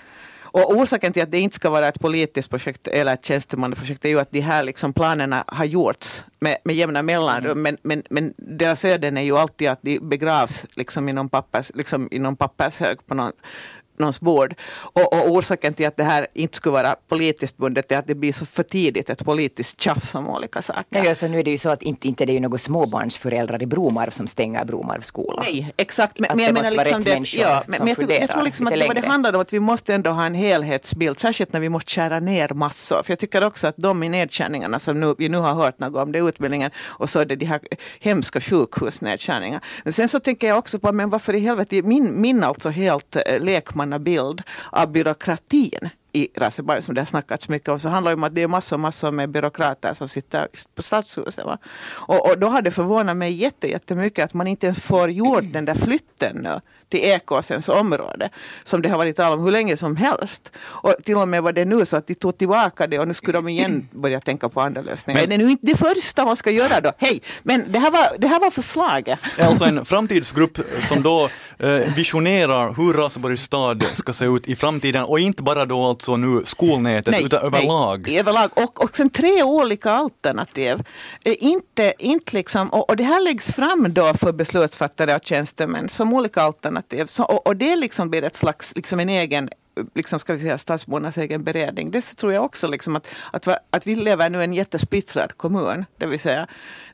Och 0.53 0.71
orsaken 0.71 1.13
till 1.13 1.23
att 1.23 1.31
det 1.31 1.39
inte 1.39 1.57
ska 1.57 1.71
vara 1.71 1.89
ett 1.89 2.01
politiskt 2.01 2.51
projekt 2.51 2.89
eller 2.89 3.15
ett 3.15 3.25
tjänstemannaprojekt 3.25 4.05
är 4.05 4.09
ju 4.09 4.21
att 4.21 4.31
de 4.31 4.41
här 4.41 4.63
liksom 4.63 4.93
planerna 4.93 5.45
har 5.47 5.65
gjorts 5.65 6.25
med, 6.41 6.57
med 6.65 6.77
jämna 6.77 7.03
mellanrum. 7.03 7.51
Mm. 7.51 7.63
Men, 7.63 7.77
men, 7.83 8.03
men 8.11 8.35
deras 8.37 8.85
öden 8.85 9.17
är 9.17 9.23
ju 9.23 9.37
alltid 9.39 9.69
att 9.69 9.79
de 9.83 9.99
begravs 9.99 10.67
liksom 10.75 11.09
inom, 11.09 11.29
pappers, 11.29 11.71
liksom 11.75 12.09
inom 12.11 12.37
pappershög 12.37 13.07
på 13.07 13.15
någon 13.15 13.33
någons 14.01 14.21
bord. 14.21 14.55
Och, 14.71 15.13
och, 15.13 15.31
orsaken 15.31 15.75
till 15.75 15.87
att 15.87 15.97
det 15.97 16.05
här 16.05 16.27
inte 16.35 16.57
skulle 16.57 16.73
vara 16.73 16.97
politiskt 17.09 17.57
bundet 17.57 17.93
är 17.93 17.99
att 17.99 18.07
det 18.07 18.15
blir 18.15 18.33
så 18.33 18.47
för 18.47 18.63
tidigt 18.63 19.11
ett 19.11 19.25
politiskt 19.25 19.81
tjafs 19.81 20.15
om 20.15 20.29
olika 20.29 20.63
saker. 20.63 20.85
Nej, 20.89 21.09
alltså, 21.09 21.27
nu 21.27 21.39
är 21.39 21.45
det 21.45 21.51
ju 21.51 21.59
så 21.59 21.69
att 21.69 21.83
inte, 21.83 22.09
inte 22.09 22.27
det 22.27 22.37
är 22.37 22.41
några 22.41 22.59
småbarnsföräldrar 22.59 23.63
i 23.63 23.67
Bromarv 23.67 24.11
som 24.11 24.27
stänger 24.27 24.65
Bromarv 24.65 25.01
skola. 25.01 25.43
Nej, 25.43 25.73
exakt. 25.77 26.19
Men, 26.19 26.31
men 26.37 26.45
jag 26.45 26.55
menar 26.55 26.71
liksom 26.71 27.05
det, 27.05 27.35
ja, 27.37 27.63
men, 27.67 27.79
men 27.79 27.89
jag, 27.89 27.97
tror, 27.97 28.13
jag 28.13 28.31
tror 28.31 28.43
liksom 28.43 28.67
att 28.67 28.73
vad 28.87 28.97
det 28.97 29.07
handlar 29.07 29.35
om 29.35 29.41
att 29.41 29.53
vi 29.53 29.61
måste 29.61 29.95
ändå 29.95 30.11
ha 30.11 30.27
en 30.27 30.35
helhetsbild, 30.35 31.19
särskilt 31.19 31.53
när 31.53 31.61
vi 31.61 31.69
måste 31.69 31.91
skära 31.91 32.21
ner 32.21 32.49
massor. 32.49 33.03
För 33.03 33.13
jag 33.13 33.19
tycker 33.19 33.45
också 33.45 33.67
att 33.67 33.75
de 33.77 34.03
i 34.03 34.09
nedskärningarna 34.09 34.79
som 34.79 35.01
nu, 35.01 35.15
vi 35.19 35.29
nu 35.29 35.39
har 35.39 35.55
hört 35.55 35.79
något 35.79 36.03
om, 36.03 36.13
det 36.13 36.19
är 36.19 36.29
utbildningen 36.29 36.71
och 36.79 37.11
så 37.11 37.19
är 37.21 37.25
det 37.25 37.37
de 37.37 37.47
här 37.47 37.61
hemska 38.01 38.41
sjukhusnedskärningarna. 38.41 39.61
Men 39.85 39.93
sen 39.93 40.09
så 40.09 40.21
tänker 40.21 40.49
jag 40.49 40.59
också 40.59 40.79
på, 40.79 40.93
men 40.93 41.11
varför 41.11 41.35
i 41.35 41.41
helvete, 41.41 41.83
min, 41.83 42.21
min 42.21 42.45
alltså 42.45 42.69
helt 42.69 43.17
eh, 43.17 43.41
lekman 43.91 44.05
bild 44.05 44.43
av 44.73 44.93
byråkratin 44.93 45.91
i 46.13 46.29
Raseberg 46.35 46.83
som 46.83 46.95
det 46.95 47.01
har 47.01 47.07
snackats 47.07 47.49
mycket 47.49 47.69
om 47.69 47.79
så 47.81 47.89
handlar 47.89 48.11
det 48.11 48.15
om 48.15 48.25
att 48.25 48.35
det 48.35 48.43
är 48.43 48.49
massor, 48.49 48.79
massor 48.79 49.13
med 49.13 49.29
byråkrater 49.31 49.95
som 49.95 50.09
sitter 50.09 50.49
på 50.75 50.83
stadshuset. 50.83 51.45
Va? 51.45 51.59
Och, 52.09 52.31
och 52.31 52.39
då 52.39 52.49
har 52.49 52.63
det 52.63 52.71
förvånat 52.71 53.17
mig 53.17 53.33
jättemycket 53.33 54.25
att 54.25 54.35
man 54.35 54.47
inte 54.47 54.67
ens 54.67 54.81
får 54.81 55.11
gjort 55.11 55.53
den 55.53 55.65
där 55.65 55.75
flytten 55.75 56.37
nu 56.37 56.61
till 56.91 57.01
Ekåsens 57.01 57.69
område. 57.69 58.31
Som 58.65 58.83
det 58.83 58.89
har 58.89 58.99
varit 58.99 59.17
tal 59.17 59.33
om 59.33 59.45
hur 59.45 59.51
länge 59.51 59.77
som 59.77 59.97
helst. 59.97 60.53
Och 60.59 60.95
till 61.05 61.17
och 61.17 61.29
med 61.29 61.43
var 61.43 61.53
det 61.53 61.65
nu 61.65 61.87
så 61.87 61.97
att 61.97 62.07
de 62.07 62.15
tog 62.15 62.39
tillbaka 62.39 62.87
det 62.87 62.99
och 62.99 63.09
nu 63.09 63.15
skulle 63.15 63.39
de 63.39 63.49
igen 63.49 63.89
börja 63.91 64.21
tänka 64.21 64.49
på 64.49 64.61
andra 64.61 64.83
lösningar. 64.83 65.21
Men 65.21 65.29
det 65.29 65.35
är 65.35 65.39
nu 65.39 65.51
inte 65.51 65.67
det 65.67 65.77
första 65.77 66.25
man 66.25 66.37
ska 66.37 66.51
göra 66.51 66.81
då. 66.81 66.93
Hej, 66.99 67.23
men 67.43 67.65
det 67.73 67.79
här 67.79 67.91
var, 67.91 68.19
det 68.19 68.27
här 68.27 68.41
var 68.41 68.51
förslaget. 68.51 69.19
Alltså 69.39 69.65
en 69.65 69.85
framtidsgrupp 69.85 70.59
som 70.81 71.03
då 71.03 71.29
eh, 71.59 71.69
visionerar 71.97 72.75
hur 72.75 72.93
Raseborgs 72.93 73.43
stad 73.43 73.85
ska 73.93 74.13
se 74.13 74.25
ut 74.25 74.49
i 74.49 74.57
framtiden 74.57 75.05
och 75.05 75.21
inte 75.21 75.43
bara 75.43 75.65
då 75.65 75.85
alltså 75.85 76.17
nu 76.17 76.43
skolnätet 76.45 77.13
nej, 77.13 77.25
utan 77.25 77.41
överlag. 77.43 78.03
Nej, 78.07 78.19
överlag. 78.19 78.51
Och, 78.55 78.85
och 78.85 78.97
sen 78.97 79.11
tre 79.11 79.43
olika 79.43 79.91
alternativ. 79.91 80.83
Eh, 81.25 81.35
inte, 81.39 81.95
inte 81.99 82.37
liksom, 82.37 82.69
och, 82.69 82.91
och 82.91 82.97
det 82.97 83.05
här 83.05 83.21
läggs 83.21 83.53
fram 83.53 83.95
då 83.95 84.15
för 84.15 84.33
beslutsfattare 84.33 85.15
och 85.15 85.25
tjänstemän 85.25 85.89
som 85.89 86.15
olika 86.15 86.43
alternativ 86.43 86.80
alternativ. 86.81 87.07
Så, 87.07 87.25
och, 87.25 87.47
och, 87.47 87.57
det 87.57 87.77
liksom 87.77 88.11
blir 88.11 88.23
ett 88.23 88.37
slags, 88.37 88.77
liksom 88.77 89.01
en 89.01 89.09
egen 89.09 89.51
liksom 89.95 90.19
ska 90.19 90.33
vi 90.33 90.41
säga, 90.41 90.59
stadsbornas 90.59 91.19
egen 91.19 91.45
beredning. 91.45 91.91
Det 91.91 92.01
tror 92.01 92.33
jag 92.33 92.45
också 92.45 92.69
liksom 92.69 92.97
att, 92.97 93.07
att, 93.33 93.49
att 93.71 93.87
vi 93.87 93.97
lever 93.97 94.31
nu 94.31 94.41
i 94.41 94.45
en 94.45 94.55
jättesplittrad 94.55 95.37
kommun. 95.37 95.85
Det 95.99 96.07
vill 96.07 96.21
säga 96.21 96.47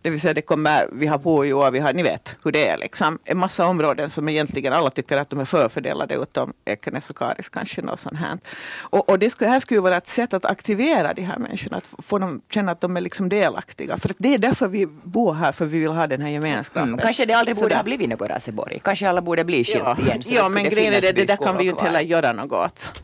det 0.06 0.10
vill 0.10 0.20
säga 0.20 0.34
det 0.34 0.42
kommer, 0.42 0.88
vi 0.92 1.06
har 1.06 1.18
Pujo 1.18 1.70
vi 1.70 1.78
har, 1.78 1.92
ni 1.92 2.02
vet 2.02 2.36
hur 2.44 2.52
det 2.52 2.68
är 2.68 2.76
liksom. 2.76 3.18
En 3.24 3.38
massa 3.38 3.66
områden 3.66 4.10
som 4.10 4.28
egentligen 4.28 4.72
alla 4.72 4.90
tycker 4.90 5.16
att 5.18 5.30
de 5.30 5.40
är 5.40 5.44
förfördelade 5.44 6.14
utom 6.14 6.52
Ekenäs 6.64 7.10
och 7.10 7.16
Karis 7.16 7.48
kanske. 7.48 7.82
Något 7.82 8.00
sånt 8.00 8.18
här. 8.18 8.38
Och, 8.80 9.08
och 9.08 9.18
det 9.18 9.30
skulle, 9.30 9.50
här 9.50 9.60
skulle 9.60 9.80
vara 9.80 9.96
ett 9.96 10.08
sätt 10.08 10.34
att 10.34 10.44
aktivera 10.44 11.14
de 11.14 11.22
här 11.22 11.38
människorna. 11.38 11.76
Att 11.76 11.88
få 12.04 12.18
dem 12.18 12.42
känna 12.50 12.72
att 12.72 12.80
de 12.80 12.96
är 12.96 13.00
liksom 13.00 13.28
delaktiga. 13.28 13.98
För 13.98 14.10
det 14.18 14.34
är 14.34 14.38
därför 14.38 14.68
vi 14.68 14.86
bor 14.86 15.34
här, 15.34 15.52
för 15.52 15.66
vi 15.66 15.78
vill 15.78 15.90
ha 15.90 16.06
den 16.06 16.20
här 16.20 16.28
gemenskapen. 16.28 16.88
Mm, 16.88 17.00
kanske 17.00 17.26
det 17.26 17.34
aldrig 17.34 17.56
borde 17.56 17.76
ha 17.76 17.82
blivit 17.82 18.08
något 18.08 18.30
Raseborg. 18.30 18.80
Kanske 18.84 19.08
alla 19.08 19.20
borde 19.22 19.44
bli 19.44 19.64
skilt 19.64 19.84
ja, 19.84 19.98
igen. 19.98 20.22
ja, 20.26 20.48
men 20.48 20.64
grejen 20.64 20.94
är 20.94 21.00
det, 21.00 21.12
det 21.12 21.24
där 21.24 21.36
kan 21.36 21.56
vi 21.56 21.64
ju 21.64 21.70
inte 21.70 21.84
heller 21.84 22.00
göra 22.00 22.32
något 22.32 22.52
åt. 22.52 23.02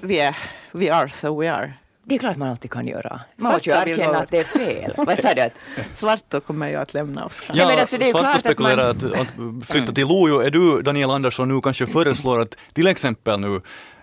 Vi 0.00 0.20
är, 0.20 0.36
we 0.72 0.94
are 0.94 1.08
so 1.08 1.40
we 1.40 1.52
are 1.52 1.72
Det 2.08 2.14
är 2.14 2.18
klart 2.18 2.36
man 2.36 2.48
alltid 2.48 2.70
kan 2.70 2.86
göra. 2.86 3.20
Man 3.36 3.52
måste 3.52 3.70
ju 3.70 3.74
Svarta 3.76 3.90
erkänna 3.90 4.18
att 4.18 4.30
det 4.30 4.38
är 4.38 4.44
fel. 4.44 4.92
Vad 4.96 5.18
sa 5.20 5.34
du? 5.34 5.40
Att, 5.40 5.52
Svarto 5.94 6.40
kommer 6.40 6.68
ju 6.68 6.76
att 6.76 6.94
lämna 6.94 7.24
oss. 7.24 7.42
Nej, 7.54 7.66
men 7.66 7.78
alltså, 7.78 7.98
det 7.98 8.04
är 8.04 8.06
ju 8.06 8.12
Svarte 8.12 8.24
klart 8.24 8.34
att 8.34 8.40
spekulerar 8.40 8.90
att, 8.90 9.02
att 9.04 9.66
flytta 9.66 9.92
till 9.92 10.06
Lojo. 10.06 10.40
Är 10.40 10.50
du, 10.50 10.82
Daniel 10.82 11.10
Andersson, 11.10 11.48
nu 11.48 11.60
kanske 11.60 11.86
föreslår 11.86 12.40
att 12.40 12.54
till 12.72 12.86
exempel 12.86 13.40
nu 13.40 13.60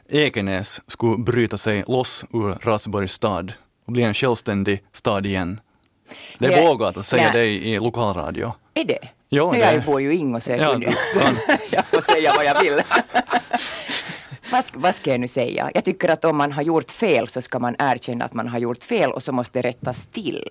Ekenäs 0.10 0.82
skulle 0.88 1.18
bryta 1.18 1.58
sig 1.58 1.84
loss 1.88 2.26
ur 2.34 2.56
Raseborgs 2.70 3.12
stad 3.12 3.54
och 3.88 3.94
bli 3.94 4.04
en 4.04 4.14
självständig 4.14 4.84
stad 4.94 5.26
igen? 5.26 5.60
Det 6.40 6.46
är 6.46 6.52
Nej, 6.52 6.68
vågat 6.68 6.98
att 6.98 7.06
säga 7.06 7.24
nej. 7.24 7.32
det 7.34 7.46
i, 7.68 7.80
lokalradio. 7.80 8.54
är 8.74 8.84
det? 8.84 9.00
Ja, 9.30 9.52
det- 9.52 9.60
jag 9.74 9.84
bor 9.84 10.02
ju 10.02 10.14
i 10.14 10.18
Ingo 10.18 10.40
så 10.40 10.50
jag, 10.52 10.60
Ja, 10.60 10.72
kunde, 10.72 10.88
jag 11.72 11.86
får 11.86 12.12
säga 12.12 12.34
vad 12.38 12.46
jag 12.46 12.62
vill. 12.64 12.82
Vad, 14.56 14.66
ska, 14.66 14.80
vad 14.80 14.96
ska 14.96 15.12
jag 15.12 15.20
nu 15.20 15.28
säga? 15.28 15.72
Jag 15.74 15.84
tycker 15.84 16.10
att 16.10 16.26
om 16.26 16.38
man 16.38 16.52
har 16.52 16.62
gjort 16.64 16.92
fel 16.92 17.28
så 17.28 17.42
ska 17.42 17.60
man 17.60 17.76
erkänna 17.80 18.26
att 18.26 18.34
man 18.34 18.48
har 18.48 18.60
gjort 18.60 18.84
fel 18.84 19.12
och 19.12 19.24
så 19.24 19.32
måste 19.32 19.62
det 19.62 19.68
rättas 19.70 20.08
till. 20.08 20.50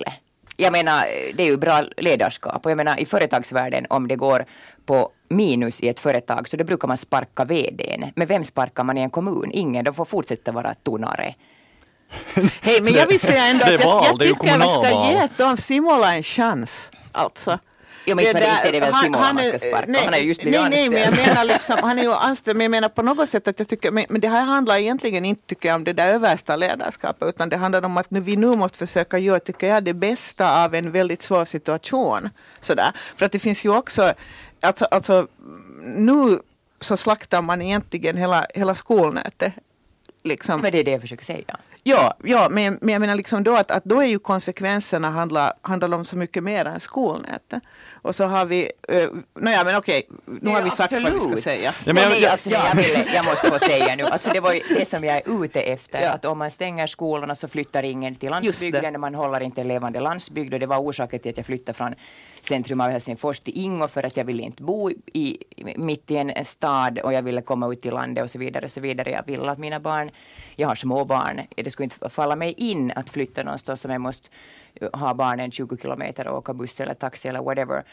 Jag 0.56 0.72
menar, 0.72 1.04
det 1.34 1.42
är 1.42 1.46
ju 1.46 1.56
bra 1.56 1.84
ledarskap 1.96 2.64
och 2.64 2.70
jag 2.70 2.76
menar 2.76 3.00
i 3.00 3.06
företagsvärlden 3.06 3.86
om 3.90 4.08
det 4.08 4.16
går 4.16 4.44
på 4.86 5.10
minus 5.28 5.80
i 5.80 5.88
ett 5.88 6.00
företag 6.00 6.48
så 6.48 6.56
då 6.56 6.64
brukar 6.64 6.88
man 6.88 6.96
sparka 6.96 7.44
VDn. 7.44 8.04
Men 8.16 8.26
vem 8.26 8.44
sparkar 8.44 8.84
man 8.84 8.98
i 8.98 9.00
en 9.00 9.10
kommun? 9.10 9.50
Ingen, 9.52 9.84
de 9.84 9.94
får 9.94 10.04
fortsätta 10.04 10.52
vara 10.52 10.74
tonare. 10.74 11.34
Hej, 12.62 12.80
men 12.80 12.92
jag 12.92 13.06
vill 13.06 13.20
säga 13.20 13.46
ändå 13.46 13.64
att 13.64 13.70
jag, 13.70 13.80
jag 13.80 14.20
tycker 14.20 14.58
vi 14.58 14.68
ska 14.68 15.12
ge 15.12 15.28
Tom 15.36 15.56
Simola 15.56 16.16
en 16.16 16.22
chans. 16.22 16.90
Alltså. 17.12 17.58
Jo, 18.06 18.16
men 18.16 18.24
Det 18.24 18.32
där- 18.32 18.38
inte 18.56 18.68
är 18.68 18.72
det 18.72 18.80
väl 18.80 18.94
Simola 19.02 19.22
han 19.24 19.34
man 19.34 19.44
är- 19.44 19.48
ska 19.48 19.58
sparka. 19.68 19.84
Nej, 19.88 20.04
Han 20.04 20.18
ju 20.20 20.24
just 20.24 20.40
blivit 20.40 20.60
nej, 20.60 20.70
nej, 20.70 20.88
men 20.90 21.00
jag 21.00 21.26
menar 21.28 21.44
liksom, 21.44 21.76
han 21.82 21.98
är 21.98 22.02
ju 22.02 22.12
anställd, 22.12 22.56
men 22.56 22.64
jag 22.64 22.70
menar 22.70 22.88
på 22.88 23.02
något 23.02 23.28
sätt 23.28 23.48
att 23.48 23.58
jag 23.58 23.68
tycker, 23.68 23.90
men, 23.90 24.04
men 24.08 24.20
det 24.20 24.28
här 24.28 24.44
handlar 24.44 24.76
egentligen 24.76 25.24
inte 25.24 25.42
tycker 25.46 25.68
jag 25.68 25.76
om 25.76 25.84
det 25.84 25.92
där 25.92 26.08
översta 26.08 26.56
ledarskapet, 26.56 27.28
utan 27.28 27.48
det 27.48 27.56
handlar 27.56 27.84
om 27.84 27.96
att 27.96 28.10
nu, 28.10 28.20
vi 28.20 28.36
nu 28.36 28.46
måste 28.46 28.78
försöka 28.78 29.18
göra, 29.18 29.40
tycker 29.40 29.68
jag, 29.68 29.84
det 29.84 29.94
bästa 29.94 30.64
av 30.64 30.74
en 30.74 30.90
väldigt 30.92 31.22
svår 31.22 31.44
situation. 31.44 32.30
Sådär. 32.60 32.92
För 33.16 33.26
att 33.26 33.32
det 33.32 33.38
finns 33.38 33.64
ju 33.64 33.76
också, 33.76 34.12
alltså, 34.60 34.84
alltså 34.84 35.26
nu 35.82 36.38
så 36.80 36.96
slaktar 36.96 37.42
man 37.42 37.62
egentligen 37.62 38.16
hela, 38.16 38.46
hela 38.54 38.74
skolnätet. 38.74 39.52
Liksom. 40.24 40.60
Men 40.60 40.72
det 40.72 40.78
är 40.80 40.84
det 40.84 40.90
jag 40.90 41.00
försöker 41.00 41.24
säga. 41.24 41.56
Ja, 41.82 42.14
ja 42.24 42.48
men, 42.50 42.78
men 42.80 42.92
jag 42.92 43.00
menar 43.00 43.14
liksom 43.14 43.44
då 43.44 43.56
att, 43.56 43.70
att 43.70 43.84
då 43.84 44.00
är 44.00 44.06
ju 44.06 44.18
konsekvenserna 44.18 45.10
handlar, 45.10 45.52
handlar 45.62 45.94
om 45.94 46.04
så 46.04 46.16
mycket 46.16 46.42
mer 46.42 46.64
än 46.64 46.80
skolnätet. 46.80 47.62
Och 47.92 48.14
så 48.14 48.24
har 48.24 48.44
vi, 48.44 48.70
uh, 48.92 49.08
nåja 49.40 49.64
men 49.64 49.76
okej, 49.76 50.08
nu 50.26 50.38
Nej, 50.42 50.54
har 50.54 50.62
vi 50.62 50.70
sagt 50.70 50.92
vad 50.92 51.02
vi 51.02 51.06
ska 51.08 51.16
absolut. 51.16 51.40
säga. 51.42 51.74
Ja, 51.84 51.92
men 51.92 52.02
jag- 52.02 52.10
nej, 52.10 52.22
jag- 52.22 52.32
alltså, 52.32 52.50
jag, 52.50 52.74
ville, 52.76 53.06
jag 53.14 53.24
måste 53.24 53.50
få 53.50 53.58
säga 53.58 53.96
nu, 53.96 54.02
alltså, 54.02 54.30
det 54.30 54.40
var 54.40 54.52
ju 54.52 54.60
det 54.78 54.88
som 54.88 55.04
jag 55.04 55.16
är 55.16 55.44
ute 55.44 55.60
efter. 55.62 56.02
Ja. 56.02 56.10
Att 56.10 56.24
om 56.24 56.38
man 56.38 56.50
stänger 56.50 56.86
skolorna 56.86 57.34
så 57.34 57.48
flyttar 57.48 57.82
ingen 57.82 58.14
till 58.14 58.30
landsbygden. 58.30 59.00
Man 59.00 59.14
håller 59.14 59.40
inte 59.40 59.60
en 59.60 59.68
levande 59.68 60.00
landsbygd 60.00 60.54
och 60.54 60.60
det 60.60 60.66
var 60.66 60.78
orsaken 60.78 61.20
till 61.20 61.30
att 61.30 61.36
jag 61.36 61.46
flyttade 61.46 61.78
från 61.78 61.94
centrum 62.42 62.80
av 62.80 62.90
Helsingfors 62.90 63.40
till 63.40 63.58
Ingo 63.58 63.88
för 63.88 64.06
att 64.06 64.16
jag 64.16 64.24
ville 64.24 64.42
inte 64.42 64.62
bo 64.62 64.90
i, 64.90 65.38
mitt 65.76 66.10
i 66.10 66.16
en 66.16 66.44
stad 66.44 66.98
och 66.98 67.12
jag 67.12 67.22
ville 67.22 67.42
komma 67.42 67.72
ut 67.72 67.86
i 67.86 67.90
landet 67.90 68.24
och 68.24 68.30
så 68.30 68.38
vidare. 68.38 68.64
Och 68.64 68.70
så 68.70 68.80
vidare. 68.80 69.10
Jag 69.10 69.26
ville 69.26 69.50
att 69.50 69.58
mina 69.58 69.80
barn, 69.80 70.10
jag 70.56 70.68
har 70.68 70.74
små 70.74 71.04
barn, 71.04 71.40
det 71.56 71.70
skulle 71.70 71.84
inte 71.84 72.08
falla 72.08 72.36
mig 72.36 72.52
in 72.52 72.92
att 72.96 73.10
flytta 73.10 73.42
någonstans 73.42 73.80
som 73.80 73.90
jag 73.90 74.00
måste 74.00 74.28
ha 74.92 75.14
barnen 75.14 75.50
20 75.50 75.76
kilometer 75.76 76.26
och 76.26 76.38
åka 76.38 76.54
buss 76.54 76.80
eller 76.80 76.94
taxi 76.94 77.28
eller 77.28 77.42
whatever. 77.42 77.84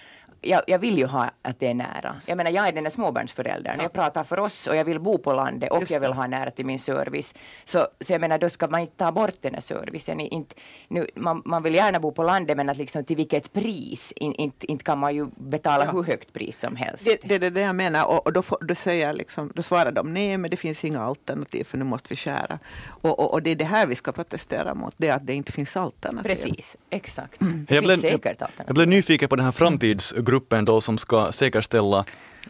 Jag, 0.44 0.62
jag 0.68 0.80
vill 0.80 0.98
ju 0.98 1.06
ha 1.06 1.30
att 1.42 1.60
det 1.60 1.68
är 1.68 1.74
nära. 1.74 2.16
Jag 2.28 2.38
menar, 2.38 2.52
jag 2.52 2.68
är 2.68 2.72
den 2.72 2.84
där 2.84 2.92
småbarnsföräldern. 2.92 3.80
Jag 3.82 3.94
pratar 3.94 4.24
för 4.24 4.40
oss 4.40 4.68
och 4.68 4.76
jag 4.76 4.86
vill 4.86 5.00
bo 5.00 5.18
på 5.18 5.34
landet 5.34 5.72
och 5.72 5.92
jag 5.92 6.00
vill 6.00 6.10
det. 6.10 6.16
ha 6.16 6.28
nära 6.28 6.52
till 6.52 6.66
min 6.66 6.80
service. 6.80 7.34
Så, 7.66 7.88
så 8.02 8.14
jag 8.14 8.22
menar, 8.22 8.38
då 8.38 8.50
ska 8.50 8.68
man 8.68 8.82
inte 8.82 8.96
ta 8.98 9.12
bort 9.12 9.36
den 9.42 9.54
här 9.54 9.62
servicen. 9.62 10.20
Inte, 10.20 10.56
nu, 10.88 11.08
man, 11.16 11.42
man 11.46 11.64
vill 11.64 11.76
gärna 11.76 12.00
bo 12.00 12.12
på 12.12 12.24
landet, 12.24 12.58
men 12.58 12.70
att 12.70 12.78
liksom 12.78 13.04
till 13.06 13.16
vilket 13.16 13.54
pris? 13.54 14.14
In, 14.16 14.34
inte, 14.34 14.72
inte 14.72 14.84
kan 14.84 14.98
man 15.00 15.16
ju 15.16 15.28
betala 15.38 15.86
Ja. 15.86 15.92
hur 15.92 16.04
högt 16.04 16.34
pris 16.34 16.60
som 16.60 16.76
helst. 16.76 17.06
Det, 17.06 17.40
det 17.40 17.46
är 17.46 17.52
det 17.52 17.62
jag 17.62 17.76
menar 17.76 18.06
och, 18.06 18.26
och 18.26 18.34
då, 18.34 18.42
får, 18.42 18.58
då, 18.62 18.76
säger 18.76 19.08
jag 19.08 19.16
liksom, 19.16 19.52
då 19.56 19.62
svarar 19.62 19.92
de 19.92 20.14
nej 20.14 20.38
men 20.38 20.52
det 20.52 20.58
finns 20.58 20.84
inga 20.84 21.02
alternativ 21.02 21.64
för 21.64 21.78
nu 21.78 21.84
måste 21.86 22.10
vi 22.10 22.16
skära. 22.16 22.60
Och, 22.88 23.20
och, 23.20 23.34
och 23.34 23.42
det 23.44 23.50
är 23.50 23.56
det 23.56 23.66
här 23.66 23.86
vi 23.88 23.96
ska 23.96 24.12
protestera 24.12 24.74
mot, 24.74 24.94
det 24.98 25.08
är 25.08 25.14
att 25.16 25.28
det 25.28 25.34
inte 25.34 25.52
finns 25.52 25.78
alternativ. 25.78 26.30
Precis, 26.30 26.78
exakt. 26.90 27.40
Det 27.40 27.46
Jag 27.46 27.68
finns 27.68 27.82
blev, 27.84 27.98
säkert 27.98 28.26
jag 28.40 28.48
alternativ. 28.48 28.74
blev 28.76 28.88
nyfiken 28.88 29.30
på 29.30 29.36
den 29.36 29.46
här 29.46 29.52
framtidsgruppen 29.52 30.31
då 30.66 30.82
som 30.82 30.98
ska 30.98 31.32
säkerställa 31.32 32.06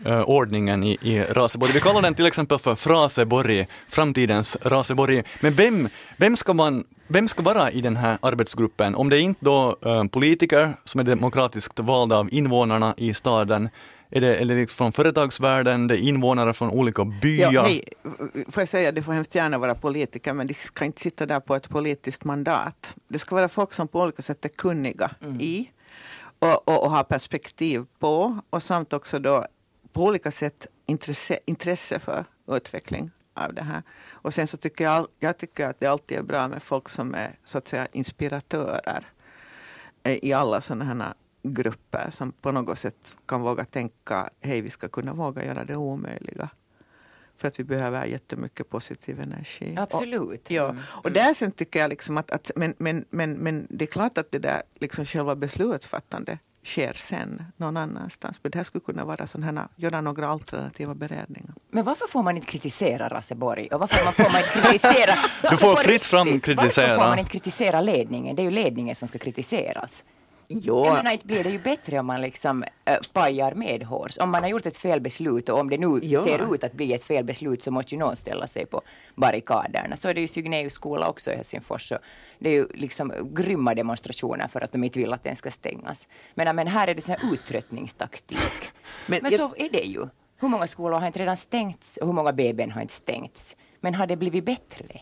eh, 0.06 0.22
ordningen 0.22 0.84
i, 0.84 0.98
i 1.02 1.24
Raseborg. 1.24 1.72
Vi 1.72 1.80
kallar 1.80 2.02
den 2.02 2.14
till 2.14 2.26
exempel 2.26 2.60
för 2.60 2.76
Fraseborg, 2.76 3.68
framtidens 3.88 4.58
Raseborg. 4.62 5.24
Men 5.40 5.54
vem, 5.54 5.90
vem, 6.18 6.38
ska 6.38 6.54
man, 6.54 6.84
vem 7.08 7.28
ska 7.28 7.42
vara 7.42 7.72
i 7.72 7.82
den 7.82 7.98
här 7.98 8.18
arbetsgruppen? 8.22 8.96
Om 8.96 9.10
det 9.10 9.18
är 9.18 9.22
inte 9.22 9.46
då 9.46 9.78
eh, 9.86 10.04
politiker 10.04 10.74
som 10.84 11.00
är 11.00 11.04
demokratiskt 11.04 11.80
valda 11.80 12.18
av 12.18 12.30
invånarna 12.32 12.94
i 12.98 13.14
staden, 13.14 13.70
är 14.14 14.22
det, 14.22 14.36
eller 14.36 14.66
från 14.66 14.92
företagsvärlden, 14.92 15.88
det 15.88 15.96
är 15.96 15.98
invånare 15.98 16.54
från 16.54 16.70
olika 16.70 17.06
byar? 17.06 17.52
Ja, 17.52 17.62
hej, 17.62 17.84
får 18.50 18.62
jag 18.62 18.70
säga, 18.70 18.92
det 18.92 19.04
får 19.04 19.14
hemskt 19.14 19.36
gärna 19.36 19.58
vara 19.58 19.76
politiker, 19.76 20.34
men 20.34 20.48
de 20.48 20.54
ska 20.54 20.86
inte 20.86 21.02
sitta 21.02 21.26
där 21.26 21.40
på 21.40 21.56
ett 21.56 21.70
politiskt 21.70 22.24
mandat. 22.24 22.96
Det 23.08 23.20
ska 23.20 23.36
vara 23.36 23.50
folk 23.50 23.74
som 23.74 23.88
på 23.88 24.02
olika 24.02 24.22
sätt 24.22 24.46
är 24.46 24.50
kunniga 24.50 25.12
i 25.40 25.70
och, 26.42 26.68
och, 26.68 26.84
och 26.84 26.92
ha 26.92 27.04
perspektiv 27.04 27.86
på 28.00 28.42
och 28.50 28.64
samt 28.64 28.94
också 28.94 29.20
då 29.20 29.46
på 29.94 30.04
olika 30.04 30.32
sätt 30.32 30.68
intresse, 30.86 31.40
intresse 31.46 32.00
för 32.00 32.26
utveckling 32.48 33.12
av 33.34 33.54
det 33.54 33.62
här. 33.62 33.84
Och 34.12 34.34
sen 34.34 34.48
så 34.48 34.58
tycker 34.58 34.84
jag, 34.84 35.08
jag 35.20 35.38
tycker 35.38 35.70
att 35.70 35.80
det 35.80 35.88
alltid 35.88 36.18
är 36.18 36.24
bra 36.24 36.48
med 36.48 36.64
folk 36.64 36.90
som 36.90 37.16
är 37.16 37.40
så 37.44 37.58
att 37.58 37.68
säga 37.68 37.88
inspiratörer 37.92 39.06
i 40.04 40.34
alla 40.34 40.62
sådana 40.62 40.86
här 40.86 41.14
grupper 41.44 42.10
som 42.10 42.32
på 42.32 42.52
något 42.52 42.78
sätt 42.78 43.18
kan 43.26 43.42
våga 43.42 43.66
tänka, 43.66 44.30
hej 44.40 44.62
vi 44.62 44.70
ska 44.70 44.88
kunna 44.88 45.14
våga 45.14 45.46
göra 45.46 45.66
det 45.66 45.76
omöjliga. 45.76 46.50
För 47.42 47.48
att 47.48 47.60
vi 47.60 47.64
behöver 47.64 48.06
jättemycket 48.06 48.70
positiv 48.70 49.20
energi. 49.20 49.76
Absolut. 49.78 50.46
Och, 50.46 50.52
ja. 50.52 50.70
Mm. 50.70 50.82
och 51.04 51.12
där 51.12 51.34
sen 51.34 51.52
tycker 51.52 51.80
jag 51.80 51.90
liksom 51.90 52.18
att, 52.18 52.32
att 52.32 52.52
men, 52.56 52.74
men, 52.78 53.06
men, 53.10 53.34
men 53.34 53.68
det 53.70 53.86
är 53.86 53.88
klart 53.88 54.18
att 54.18 54.32
det 54.32 54.40
där 54.40 54.62
liksom 54.80 55.06
själva 55.06 55.36
beslutsfattande 55.36 56.38
sker 56.64 56.94
sen 56.94 57.44
någon 57.58 57.78
annanstans. 57.78 58.40
Men 58.44 58.52
det 58.52 58.58
här 58.58 58.64
skulle 58.64 58.82
kunna 58.82 59.06
vara 59.06 59.26
här, 59.44 59.68
göra 59.76 60.02
några 60.02 60.28
alternativa 60.28 60.96
beredningar. 60.96 61.54
Men 61.70 61.84
varför 61.84 62.08
får 62.08 62.24
man 62.24 62.36
inte 62.36 62.48
kritisera 62.48 63.10
Raseborg? 63.10 63.68
Och 63.68 63.80
varför 63.80 64.06
man- 64.06 64.14
får 64.14 64.32
man 64.34 64.42
inte 64.42 64.70
kritisera... 64.70 65.14
Du 65.52 65.58
får 65.58 65.76
fritt 65.76 66.04
fram 66.04 66.40
kritisera. 66.40 66.88
Varför 66.88 67.04
får 67.04 67.10
man 67.10 67.20
inte 67.20 67.32
kritisera 67.32 67.82
ledningen? 67.82 68.36
Det 68.36 68.42
är 68.42 68.44
ju 68.44 68.52
ledningen 68.52 68.96
som 68.96 69.08
ska 69.08 69.18
kritiseras. 69.18 70.04
Jo, 70.62 70.86
Jag 70.86 70.94
menar, 70.94 71.12
inte 71.12 71.28
blir 71.28 71.44
det 71.44 71.50
ju 71.50 71.60
bättre 71.60 72.00
om 72.00 72.06
man 72.06 72.22
liksom 72.22 72.64
äh, 72.86 72.98
pajar 73.14 73.54
medhårs. 73.54 74.18
Om 74.18 74.30
man 74.30 74.42
har 74.44 74.50
gjort 74.50 74.66
ett 74.66 74.78
felbeslut 74.78 75.50
och 75.50 75.60
om 75.60 75.70
det 75.70 75.78
nu 75.78 76.00
Ja. 76.04 76.24
ser 76.24 76.54
ut 76.56 76.64
att 76.64 76.74
bli 76.74 76.94
ett 76.94 77.04
felbeslut 77.04 77.64
så 77.64 77.72
måste 77.72 77.96
ju 77.96 78.00
någon 78.00 78.16
ställa 78.16 78.48
sig 78.48 78.66
på 78.66 78.82
barrikaderna. 79.16 79.96
Så 79.98 80.10
är 80.10 80.14
det 80.14 80.22
ju 80.22 80.28
Signeus 80.28 80.74
skola 80.74 81.08
också 81.10 81.32
i 81.32 81.36
Helsingfors. 81.36 81.88
Så 81.90 81.98
det 82.40 82.50
är 82.50 82.54
ju 82.54 82.68
liksom 82.74 83.14
grymma 83.34 83.76
demonstrationer 83.76 84.48
för 84.48 84.62
att 84.62 84.72
de 84.72 84.84
inte 84.84 85.00
vill 85.00 85.14
att 85.14 85.24
den 85.24 85.36
ska 85.36 85.52
stängas. 85.52 86.08
Men, 86.34 86.56
men 86.56 86.68
här 86.68 86.88
är 86.88 86.96
det 86.96 87.02
sån 87.02 87.16
här 87.20 87.34
uttröttningstaktik. 87.34 88.38
Men 89.06 89.20
Men, 89.24 89.32
jag- 89.32 89.40
så 89.40 89.54
är 89.58 89.70
det 89.70 89.84
ju. 89.84 90.08
Hur 90.38 90.48
många 90.48 90.68
skolor 90.68 91.00
har 91.00 91.08
inte 91.08 91.20
redan 91.20 91.38
stängts 91.38 91.98
och 91.98 92.08
hur 92.08 92.14
många 92.14 92.34
BBn 92.34 92.72
har 92.72 92.82
inte 92.82 92.94
stängts? 92.94 93.56
Men 93.80 93.96
har 93.96 94.08
det 94.08 94.16
blivit 94.16 94.46
bättre? 94.46 95.02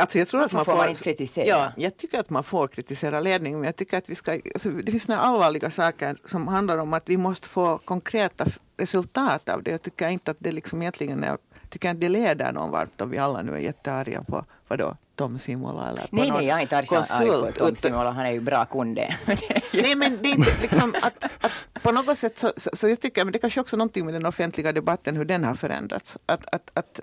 Alltså 0.00 0.18
jag 0.18 0.28
tror 0.28 0.42
att 0.42 0.52
man 0.52 0.64
får 0.64 0.76
man 0.76 0.94
kritisera? 0.94 1.46
Ja, 1.46 1.72
jag 1.76 1.96
tycker 1.96 2.20
att 2.20 2.30
man 2.30 2.44
får 2.44 2.68
kritisera 2.68 3.20
ledningen, 3.20 3.58
men 3.58 3.66
jag 3.66 3.76
tycker 3.76 3.98
att 3.98 4.08
vi 4.08 4.14
ska, 4.14 4.32
alltså, 4.32 4.70
det 4.70 4.92
finns 4.92 5.08
några 5.08 5.20
allvarliga 5.20 5.70
saker 5.70 6.16
som 6.24 6.48
handlar 6.48 6.78
om 6.78 6.92
att 6.92 7.08
vi 7.08 7.16
måste 7.16 7.48
få 7.48 7.78
konkreta 7.78 8.46
resultat 8.76 9.48
av 9.48 9.62
det. 9.62 9.70
Jag 9.70 9.82
tycker 9.82 10.08
inte 10.08 10.30
att 10.30 10.36
det 10.40 10.52
liksom 10.52 10.82
egentligen 10.82 11.24
är, 11.24 11.38
tycker 11.68 11.90
inte 11.90 12.00
det 12.00 12.08
leder 12.08 12.52
någon 12.52 12.70
vart 12.70 13.00
om 13.00 13.10
vi 13.10 13.18
alla 13.18 13.42
nu 13.42 13.52
är 13.52 13.58
jättearga 13.58 14.22
på 14.22 14.44
vadå, 14.68 14.96
Tom 15.18 15.38
Simola 15.38 15.90
eller 15.90 16.02
på 16.02 16.16
Nej, 16.16 16.28
någon 16.28 16.38
nej, 16.38 16.46
jag 16.46 16.58
är 16.58 16.62
inte 16.62 16.76
arg 16.76 16.86
arg 16.96 17.52
på 17.52 17.52
Tom 17.52 17.76
Simola. 17.76 18.10
Han 18.10 18.26
är 18.26 18.30
ju 18.30 18.40
bra 18.40 18.64
kunde. 18.64 19.16
Nej 19.72 19.94
men 19.96 20.18
det 20.22 20.28
är 20.28 20.34
inte 20.34 20.60
liksom 20.62 20.94
att, 21.02 21.24
att 21.24 21.82
på 21.82 21.92
något 21.92 22.18
sätt 22.18 22.38
så, 22.38 22.52
så, 22.56 22.70
så 22.72 22.88
jag 22.88 23.00
tycker, 23.00 23.24
men 23.24 23.32
det 23.32 23.38
kanske 23.38 23.60
också 23.60 23.76
är 23.76 23.78
någonting 23.78 24.04
med 24.04 24.14
den 24.14 24.26
offentliga 24.26 24.72
debatten, 24.72 25.16
hur 25.16 25.24
den 25.24 25.44
har 25.44 25.54
förändrats. 25.54 26.18
Att, 26.26 26.54
att, 26.54 26.70
att, 26.74 27.00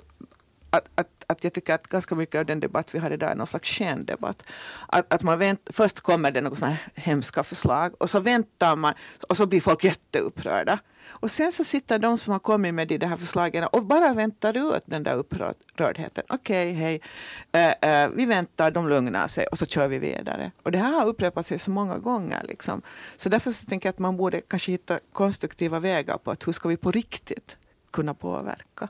att, 0.76 0.90
att, 0.96 1.08
att 1.28 1.44
jag 1.44 1.54
tycker 1.54 1.74
att 1.74 1.88
ganska 1.88 2.16
mycket 2.16 2.40
av 2.40 2.46
den 2.46 2.60
debatt 2.60 2.96
vi 2.96 3.00
har 3.00 3.12
idag 3.12 3.32
är 3.32 3.36
någon 3.36 3.48
slags 3.48 3.70
skendebatt. 3.70 4.44
Att, 4.88 5.14
att 5.14 5.24
man 5.24 5.40
vänt, 5.40 5.68
först 5.74 6.00
kommer 6.00 6.32
det 6.32 6.42
några 6.42 6.56
sådana 6.56 6.76
här 6.76 6.92
hemska 6.96 7.44
förslag 7.44 7.94
och 7.98 8.10
så 8.10 8.20
väntar 8.20 8.76
man 8.76 8.94
och 9.30 9.38
så 9.38 9.46
blir 9.46 9.62
folk 9.62 9.84
jätteupprörda. 9.84 10.80
Och 11.08 11.32
sen 11.32 11.52
så 11.52 11.64
sitter 11.64 12.00
de 12.00 12.18
som 12.18 12.32
har 12.32 12.40
kommit 12.40 12.74
med 12.74 12.88
de 12.88 13.06
här 13.06 13.18
förslagen 13.18 13.64
och 13.64 13.86
bara 13.86 14.14
väntar 14.14 14.76
ut 14.76 14.84
den 14.86 15.04
där 15.04 15.16
upprördheten. 15.16 16.24
Okej, 16.30 16.74
hej, 16.74 17.02
uh, 17.56 17.90
uh, 17.90 18.16
vi 18.16 18.26
väntar, 18.26 18.72
de 18.72 18.90
lugnar 18.90 19.28
sig 19.28 19.48
och 19.48 19.58
så 19.58 19.66
kör 19.66 19.88
vi 19.88 20.00
vidare. 20.00 20.52
Och 20.64 20.72
det 20.72 20.78
här 20.78 20.92
har 20.92 21.06
upprepat 21.06 21.46
sig 21.46 21.60
så 21.60 21.72
många 21.72 21.98
gånger. 21.98 22.44
Liksom. 22.44 22.82
Så 23.18 23.30
därför 23.30 23.52
så 23.52 23.66
tänker 23.66 23.88
jag 23.88 23.94
att 23.94 24.00
man 24.00 24.18
borde 24.18 24.42
kanske 24.42 24.72
hitta 24.72 25.00
konstruktiva 25.14 25.80
vägar 25.80 26.18
på 26.18 26.32
att 26.32 26.48
hur 26.48 26.54
ska 26.54 26.70
vi 26.70 26.78
på 26.78 26.92
riktigt 26.92 27.58
kunna 27.92 28.14
påverka. 28.14 28.90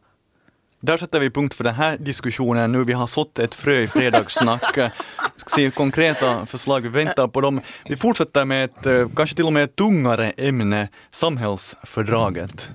Där 0.85 0.97
sätter 0.97 1.19
vi 1.19 1.29
punkt 1.29 1.53
för 1.53 1.63
den 1.63 1.75
här 1.75 1.97
diskussionen 1.97 2.71
nu. 2.71 2.83
Vi 2.83 2.93
har 2.93 3.07
sått 3.07 3.39
ett 3.39 3.55
frö 3.55 3.81
i 3.81 3.87
fredagssnack. 3.87 4.63
ska 5.35 5.49
se 5.55 5.71
konkreta 5.71 6.45
förslag, 6.45 6.81
vi 6.81 6.89
väntar 6.89 7.27
på 7.27 7.41
dem. 7.41 7.61
Vi 7.85 7.95
fortsätter 7.95 8.45
med 8.45 8.63
ett, 8.63 8.85
eh, 8.85 9.07
kanske 9.15 9.35
till 9.35 9.45
och 9.45 9.53
med 9.53 9.75
tungare 9.75 10.29
ämne, 10.29 10.89
samhällsfördraget. 11.11 12.69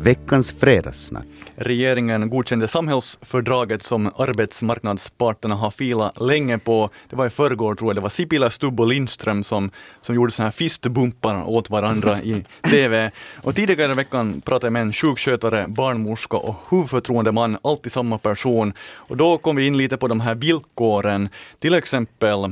Veckans 0.00 0.52
fredagssnack. 0.52 1.26
Regeringen 1.64 2.30
godkände 2.30 2.68
samhällsfördraget 2.68 3.82
som 3.82 4.06
arbetsmarknadsparterna 4.06 5.54
har 5.54 5.70
filat 5.70 6.20
länge 6.20 6.58
på. 6.58 6.90
Det 7.10 7.16
var 7.16 7.26
i 7.26 7.30
förrgår 7.30 7.74
tror 7.74 7.90
jag, 7.90 7.96
det 7.96 8.00
var 8.00 8.08
Sipilä, 8.08 8.50
Stubb 8.50 8.80
och 8.80 8.86
Lindström 8.86 9.44
som, 9.44 9.70
som 10.00 10.14
gjorde 10.14 10.32
sådana 10.32 10.46
här 10.46 10.52
fistbumpar 10.52 11.48
åt 11.48 11.70
varandra 11.70 12.22
i 12.22 12.44
TV. 12.70 13.10
Och 13.42 13.54
tidigare 13.54 13.92
i 13.92 13.94
veckan 13.94 14.40
pratade 14.40 14.66
jag 14.66 14.72
med 14.72 14.82
en 14.82 14.92
sjukskötare, 14.92 15.64
barnmorska 15.68 16.36
och 16.36 16.54
huvudförtroendeman, 16.70 17.58
alltid 17.62 17.92
samma 17.92 18.18
person. 18.18 18.72
Och 18.80 19.16
då 19.16 19.38
kom 19.38 19.56
vi 19.56 19.66
in 19.66 19.76
lite 19.76 19.96
på 19.96 20.08
de 20.08 20.20
här 20.20 20.34
villkoren, 20.34 21.28
till 21.58 21.74
exempel 21.74 22.44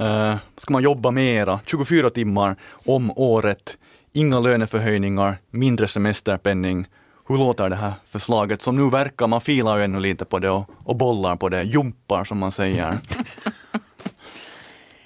uh, 0.00 0.36
ska 0.56 0.72
man 0.72 0.82
jobba 0.82 1.10
mera, 1.10 1.60
24 1.66 2.10
timmar 2.10 2.56
om 2.70 3.12
året, 3.16 3.78
inga 4.12 4.40
löneförhöjningar, 4.40 5.38
mindre 5.50 5.88
semesterpenning. 5.88 6.86
Hur 7.28 7.38
låter 7.38 7.70
det 7.70 7.76
här 7.76 7.92
förslaget 8.04 8.62
som 8.62 8.76
nu 8.76 8.90
verkar, 8.90 9.26
man 9.26 9.40
filar 9.40 9.76
ju 9.78 9.84
ännu 9.84 10.00
lite 10.00 10.24
på 10.24 10.38
det 10.38 10.50
och, 10.50 10.70
och 10.84 10.96
bollar 10.96 11.36
på 11.36 11.48
det, 11.48 11.62
jumpar 11.62 12.24
som 12.24 12.38
man 12.38 12.52
säger. 12.52 12.98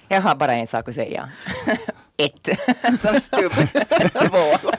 Jag 0.09 0.21
har 0.23 0.35
bara 0.35 0.53
en 0.53 0.67
sak 0.67 0.89
att 0.89 0.95
säga. 0.95 1.31
Ett, 2.17 2.49
som 3.01 3.21
stubb. 3.21 3.53
Två. 4.13 4.71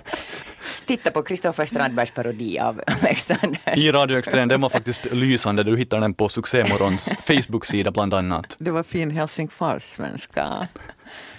Titta 0.86 1.12
på 1.12 1.24
Kristoffer 1.24 1.66
Strandbergs 1.66 2.12
parodi 2.12 2.60
av 2.60 2.82
Alexander. 2.88 3.78
I 3.78 3.92
Radio 3.92 4.18
Extrem, 4.18 4.48
den 4.48 4.62
var 4.62 4.70
faktiskt 4.70 5.14
lysande. 5.14 5.64
Du 5.64 5.78
hittar 5.78 6.00
den 6.00 6.14
på 6.14 6.30
Succémorgons 6.30 7.16
Facebook-sida 7.22 7.92
bland 7.92 8.14
annat. 8.14 8.56
Det 8.60 8.72
var 8.72 8.84
fin 8.84 9.12
Helsingfors-svenska. 9.12 10.68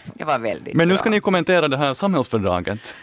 Det 0.05 0.25
var 0.25 0.39
väldigt 0.39 0.75
Men 0.75 0.89
nu 0.89 0.97
ska 0.97 1.05
bra. 1.05 1.11
ni 1.11 1.21
kommentera 1.21 1.69
det 1.69 1.77
här 1.77 1.95
samhällsfördraget. 1.95 2.95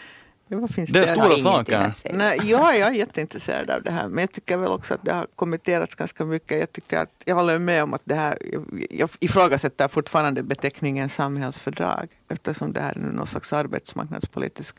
Vad 0.56 0.70
finns 0.70 0.90
Det 0.90 0.98
är 0.98 1.02
där? 1.02 1.08
stora 1.08 1.38
saker. 1.38 1.92
Nej, 2.12 2.40
ja, 2.44 2.74
jag 2.74 2.88
är 2.88 2.92
jätteintresserad 2.92 3.70
av 3.70 3.82
det 3.82 3.90
här, 3.90 4.08
men 4.08 4.22
jag 4.22 4.32
tycker 4.32 4.56
väl 4.56 4.72
också 4.72 4.94
att 4.94 5.04
det 5.04 5.12
har 5.12 5.26
kommenterats 5.36 5.94
ganska 5.94 6.24
mycket. 6.24 6.58
Jag, 6.58 6.72
tycker 6.72 6.98
att, 6.98 7.10
jag 7.24 7.34
håller 7.34 7.58
med 7.58 7.82
om 7.82 7.94
att 7.94 8.02
det 8.04 8.14
här, 8.14 8.38
jag, 8.52 8.86
jag 8.90 9.10
ifrågasätter 9.20 9.88
fortfarande 9.88 10.42
beteckningen 10.42 11.08
samhällsfördrag 11.08 12.08
eftersom 12.28 12.72
det 12.72 12.80
här 12.80 12.92
är 12.92 12.98
nu 12.98 13.12
någon 13.12 13.26
slags 13.26 13.52
arbetsmarknadspolitisk 13.52 14.76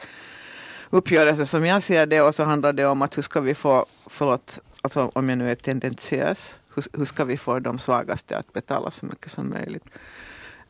uppgörelse 0.90 1.46
som 1.46 1.66
jag 1.66 1.84
ser 1.84 2.06
det 2.06 2.22
och 2.22 2.36
så 2.36 2.44
handlar 2.44 2.74
det 2.74 2.86
om 2.86 3.02
att 3.02 3.18
hur 3.18 3.22
ska 3.22 3.42
vi 3.42 3.56
få, 3.56 3.86
förlåt, 4.08 4.60
alltså 4.82 5.12
om 5.14 5.30
jag 5.30 5.38
nu 5.38 5.52
är 5.52 5.56
tendentiös, 5.56 6.60
hur, 6.76 6.98
hur 6.98 7.06
ska 7.06 7.26
vi 7.26 7.38
få 7.38 7.60
de 7.60 7.80
svagaste 7.80 8.38
att 8.38 8.54
betala 8.54 8.92
så 8.92 9.06
mycket 9.06 9.32
som 9.32 9.50
möjligt. 9.50 9.86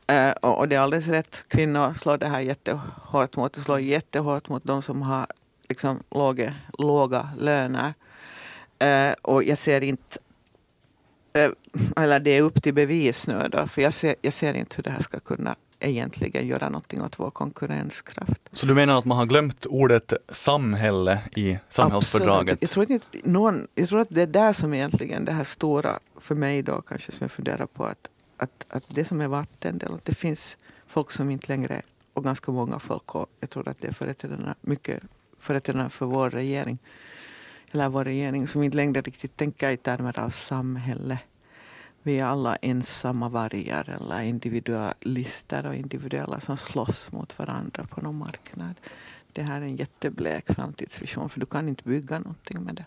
Eh, 0.08 0.32
och, 0.32 0.58
och 0.58 0.68
det 0.68 0.76
är 0.76 0.80
alldeles 0.80 1.08
rätt, 1.08 1.44
kvinnor 1.48 1.94
slår 1.94 2.18
det 2.18 2.28
här 2.28 2.40
jättehårt 2.40 3.36
mot, 3.36 3.54
det 3.54 3.62
slår 3.62 3.80
jättehårt 3.80 4.50
mot 4.50 4.64
de 4.64 4.82
som 4.82 5.02
har 5.02 5.28
liksom 5.70 6.04
låga, 6.12 6.56
låga 6.78 7.30
löner. 7.38 7.94
Eh, 8.80 9.14
och 9.22 9.44
jag 9.44 9.58
ser 9.58 9.82
inte, 9.82 10.20
eh, 11.34 11.52
eller 12.04 12.20
det 12.20 12.32
är 12.32 12.42
upp 12.42 12.64
till 12.64 12.74
bevis 12.74 13.28
nu 13.28 13.48
då, 13.52 13.68
för 13.68 13.82
jag 13.82 13.94
ser, 13.94 14.16
jag 14.22 14.34
ser 14.34 14.54
inte 14.54 14.76
hur 14.76 14.84
det 14.84 14.92
här 14.92 15.02
ska 15.02 15.20
kunna 15.20 15.56
egentligen 15.80 16.48
göra 16.48 16.70
någonting 16.70 17.02
åt 17.02 17.20
vår 17.20 17.30
konkurrenskraft. 17.30 18.42
Så 18.52 18.66
du 18.66 18.74
menar 18.74 18.98
att 18.98 19.06
man 19.06 19.18
har 19.18 19.26
glömt 19.26 19.66
ordet 19.66 20.14
samhälle 20.32 21.20
i 21.36 21.60
samhällsfördraget? 21.70 22.54
Absolut. 22.54 22.62
Jag 22.62 22.70
tror, 22.70 22.92
inte, 22.92 23.30
någon, 23.30 23.68
jag 23.76 23.90
tror 23.90 24.00
att 24.00 24.10
det 24.10 24.22
är 24.22 24.28
där 24.28 24.54
som 24.54 24.74
egentligen 24.74 25.26
det 25.26 25.32
här 25.32 25.44
stora, 25.44 26.00
för 26.20 26.36
mig 26.36 26.62
då 26.62 26.82
kanske 26.82 27.12
som 27.12 27.20
jag 27.22 27.32
funderar 27.32 27.66
på, 27.66 27.86
att, 27.86 28.10
att, 28.44 28.66
att 28.70 28.96
det 28.96 29.06
som 29.06 29.22
är 29.22 29.28
vattendel, 29.28 29.94
att 29.94 30.06
det 30.06 30.16
finns 30.16 30.58
folk 30.88 31.12
som 31.12 31.30
inte 31.30 31.48
längre, 31.48 31.82
och 32.14 32.24
ganska 32.24 32.52
många 32.52 32.80
folk, 32.80 33.16
och 33.16 33.28
jag 33.40 33.50
tror 33.50 33.68
att 33.68 33.82
det 33.82 33.88
är 33.88 33.94
företrädarna, 33.94 34.56
mycket 34.62 35.04
företrädarna 35.40 35.90
för 35.90 36.06
vår 36.06 36.30
regering, 36.30 36.78
eller 37.72 37.90
vår 37.90 38.04
regering, 38.04 38.48
som 38.48 38.64
inte 38.64 38.78
längre 38.78 39.02
riktigt 39.02 39.38
tänker 39.38 39.70
i 39.70 39.78
termer 39.78 40.20
av 40.20 40.30
samhälle. 40.30 41.20
Vi 42.04 42.20
är 42.20 42.26
alla 42.26 42.56
ensamma 42.56 43.30
vargar 43.30 43.90
eller 43.90 44.22
individualister 44.22 45.66
och 45.66 45.76
individuella 45.76 46.40
som 46.40 46.58
slåss 46.58 47.12
mot 47.12 47.40
varandra 47.40 47.86
på 47.86 48.02
någon 48.02 48.18
marknad. 48.18 48.76
Det 49.34 49.42
här 49.42 49.62
är 49.62 49.66
en 49.66 49.76
jätteblek 49.76 50.54
framtidsvision 50.54 51.30
för 51.30 51.40
du 51.40 51.46
kan 51.46 51.70
inte 51.70 51.84
bygga 51.84 52.20
någonting 52.20 52.64
med 52.64 52.76
det. 52.76 52.86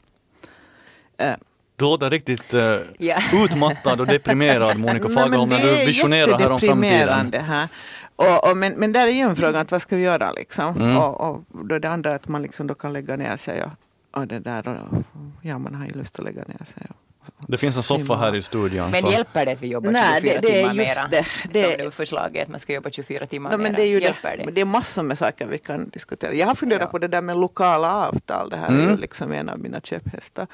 Eh, 1.24 1.36
Eh, 1.76 1.78
Du 1.78 1.84
låter 1.84 2.10
riktigt 2.10 2.54
uh, 2.54 2.76
Ja. 2.98 3.16
utmattad 3.44 4.00
och 4.00 4.06
deprimerad 4.06 4.78
Monica 4.78 5.08
Fagerholm 5.08 5.50
när 5.50 5.62
du 5.62 5.68
är 5.68 5.86
visionerar 5.86 6.38
här 6.38 6.50
om 6.50 6.60
framtiden. 6.60 7.32
Här. 7.32 7.68
Och, 8.16 8.50
och, 8.50 8.56
men, 8.56 8.72
men 8.72 8.92
där 8.92 9.06
är 9.06 9.10
ju 9.10 9.20
en 9.20 9.36
fråga, 9.36 9.60
att 9.60 9.70
vad 9.70 9.82
ska 9.82 9.96
vi 9.96 10.02
göra 10.02 10.32
liksom? 10.32 10.76
Mm. 10.76 10.96
Och, 10.96 11.20
och 11.20 11.44
då 11.50 11.74
är 11.74 11.80
det 11.80 11.90
andra 11.90 12.14
att 12.14 12.28
man 12.28 12.42
liksom 12.42 12.66
då 12.66 12.74
kan 12.74 12.92
lägga 12.92 13.16
ner 13.16 13.36
sig 13.36 13.62
och, 13.64 14.20
och 14.20 14.26
det 14.26 14.38
där. 14.38 14.68
Och, 14.68 15.02
ja, 15.42 15.58
man 15.58 15.74
har 15.74 15.84
ju 15.86 15.92
lust 15.92 16.18
att 16.18 16.24
lägga 16.24 16.44
ner 16.46 16.64
sig. 16.64 16.86
Och, 16.88 16.96
Det 17.48 17.56
finns 17.56 17.76
en 17.76 17.82
soffa 17.82 18.16
här 18.16 18.34
i 18.36 18.42
studion. 18.42 18.90
Men 18.90 19.00
så. 19.02 19.10
hjälper 19.10 19.46
det 19.46 19.52
att 19.52 19.62
vi 19.62 19.66
jobbar 19.68 19.90
Nej, 19.90 20.20
24 20.20 20.40
det- 20.40 20.48
det 20.48 20.54
är 20.60 20.60
timmar 20.60 20.74
mera? 20.74 21.08
det. 21.08 21.26
Det- 21.52 21.76
Som 21.76 21.84
nu 21.84 21.90
förslaget 21.90 22.42
att 22.42 22.48
man 22.48 22.60
ska 22.60 22.72
jobba 22.74 22.90
24 22.90 23.26
timmar 23.26 23.50
No, 23.50 23.56
men 23.56 23.62
mera. 23.62 23.76
det 23.76 23.82
är 23.82 23.86
ju 23.86 24.00
det. 24.00 24.04
hjälper 24.06 24.36
det? 24.36 24.44
Men 24.44 24.54
det 24.54 24.60
är 24.60 24.64
massor 24.64 25.02
med 25.02 25.18
saker 25.18 25.46
vi 25.46 25.58
kan 25.58 25.88
diskutera. 25.88 26.34
Jag 26.34 26.46
har 26.46 26.54
funderat 26.54 26.82
Ja. 26.82 26.86
på 26.86 26.98
det 26.98 27.08
där 27.08 27.20
med 27.20 27.36
lokala 27.36 28.08
avtal. 28.08 28.50
Det 28.50 28.56
här 28.56 28.66
är 28.68 28.72
Mm. 28.78 28.90
ju 28.90 28.96
liksom 28.96 29.32
en 29.32 29.48
av 29.48 29.58
mina 29.58 29.80
käpphästar. 29.80 30.46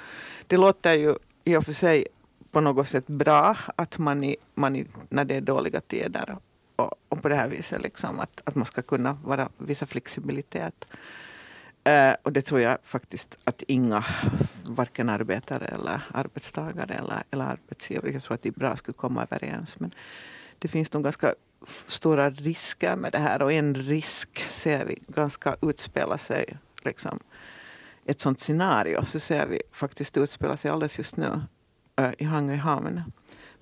Det 0.47 0.57
låter 0.57 0.93
ju 0.93 1.15
i 1.45 1.57
och 1.57 1.65
för 1.65 1.73
sig 1.73 2.07
på 2.51 2.61
något 2.61 2.89
sätt 2.89 3.07
bra 3.07 3.57
att 3.77 3.99
man, 3.99 4.25
i, 4.25 4.37
man 4.55 4.77
i, 4.77 4.87
när 5.09 5.25
det 5.25 5.35
är 5.37 5.41
dåliga 5.41 5.81
tider 5.81 6.37
och, 6.77 6.95
och 7.09 7.23
på 7.23 7.29
det 7.29 7.35
här 7.35 7.49
viset 7.49 7.83
liksom 7.83 8.21
att, 8.21 8.41
att 8.45 8.55
man 8.55 8.67
ska 8.67 8.83
kunna 8.83 9.19
vara, 9.25 9.49
visa 9.59 9.87
flexibilitet. 9.87 10.85
Eh, 11.85 12.15
och 12.23 12.33
det 12.33 12.43
tror 12.43 12.61
jag 12.61 12.79
faktiskt 12.83 13.39
att 13.45 13.63
inga, 13.63 14.05
varken 14.65 15.09
arbetare 15.09 15.65
eller 15.65 16.03
arbetstagare 16.15 16.95
eller, 16.95 17.23
eller 17.31 17.45
arbetsgivare, 17.45 18.13
jag 18.13 18.23
tror 18.23 18.35
att 18.35 18.43
de 18.43 18.51
bra 18.51 18.77
skulle 18.77 18.95
komma 18.95 19.23
överens. 19.23 19.81
Men 19.81 19.95
det 20.59 20.69
finns 20.69 20.93
nog 20.93 21.05
ganska 21.05 21.35
stora 21.89 22.31
risker 22.31 22.97
med 22.97 23.13
det 23.13 23.19
här 23.19 23.43
och 23.43 23.53
en 23.53 23.75
risk 23.75 24.47
ser 24.49 24.85
vi 24.85 24.99
ganska 25.09 25.57
utspela 25.63 26.19
sig. 26.19 26.57
Liksom, 26.85 27.19
ett 28.07 28.21
sånt 28.21 28.41
scenario 28.41 29.05
så 29.05 29.21
ser 29.21 29.47
vi 29.47 29.63
faktiskt 29.73 30.17
utspela 30.17 30.57
sig 30.57 30.71
alldeles 30.71 30.99
just 30.99 31.17
nu 31.17 31.41
eh, 31.97 32.11
i 32.19 32.25
Hangöhamn. 32.25 33.03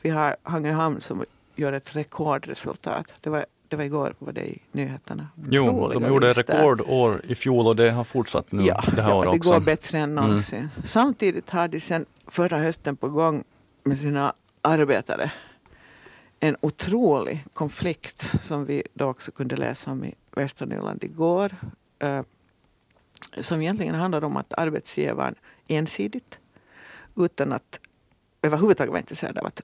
Vi 0.02 0.10
har 0.10 0.36
Hangö 0.42 0.72
hamn 0.72 1.00
som 1.00 1.24
gör 1.56 1.72
ett 1.72 1.96
rekordresultat. 1.96 3.12
Det 3.20 3.30
var, 3.30 3.46
det 3.70 3.76
var 3.76 3.84
igår 3.84 4.14
var 4.18 4.32
det 4.32 4.44
i 4.44 4.58
nyheterna. 4.72 5.28
Jo, 5.50 5.88
de 5.92 6.06
gjorde 6.08 6.32
rekordår 6.32 7.24
i 7.24 7.34
fjol 7.34 7.66
och 7.66 7.76
det 7.76 7.90
har 7.90 8.04
fortsatt 8.04 8.52
nu 8.52 8.62
Ja, 8.62 8.84
det 8.96 9.02
här 9.02 9.10
ja, 9.10 9.16
året 9.16 9.32
det 9.32 9.38
också. 9.38 9.50
går 9.50 9.60
bättre 9.60 9.98
än 9.98 10.14
någonsin. 10.14 10.68
Samtidigt 10.84 11.50
har 11.50 11.68
de 11.68 11.80
sen 11.80 12.06
förra 12.26 12.58
hösten 12.58 12.96
på 12.96 13.08
gång 13.08 13.44
med 13.84 13.98
sina 13.98 14.32
arbetare 14.62 15.32
en 16.40 16.56
otrolig 16.60 17.44
konflikt 17.52 18.42
som 18.42 18.64
vi 18.64 18.82
då 18.94 19.06
också 19.08 19.32
kunde 19.32 19.56
läsa 19.56 19.90
om 19.90 20.04
i 20.04 20.14
Västra 20.36 20.66
Nyland 20.66 21.04
igår. 21.04 21.56
Eh, 21.98 22.22
som 23.40 23.62
egentligen 23.62 23.94
handlar 23.94 24.24
om 24.24 24.36
att 24.36 24.54
arbetsgivaren 24.54 25.34
ensidigt, 25.68 26.38
utan 27.16 27.52
att 27.52 27.80
överhuvudtaget 28.42 28.90
vara 28.90 29.00
intresserad 29.00 29.38
av 29.38 29.46
att 29.46 29.62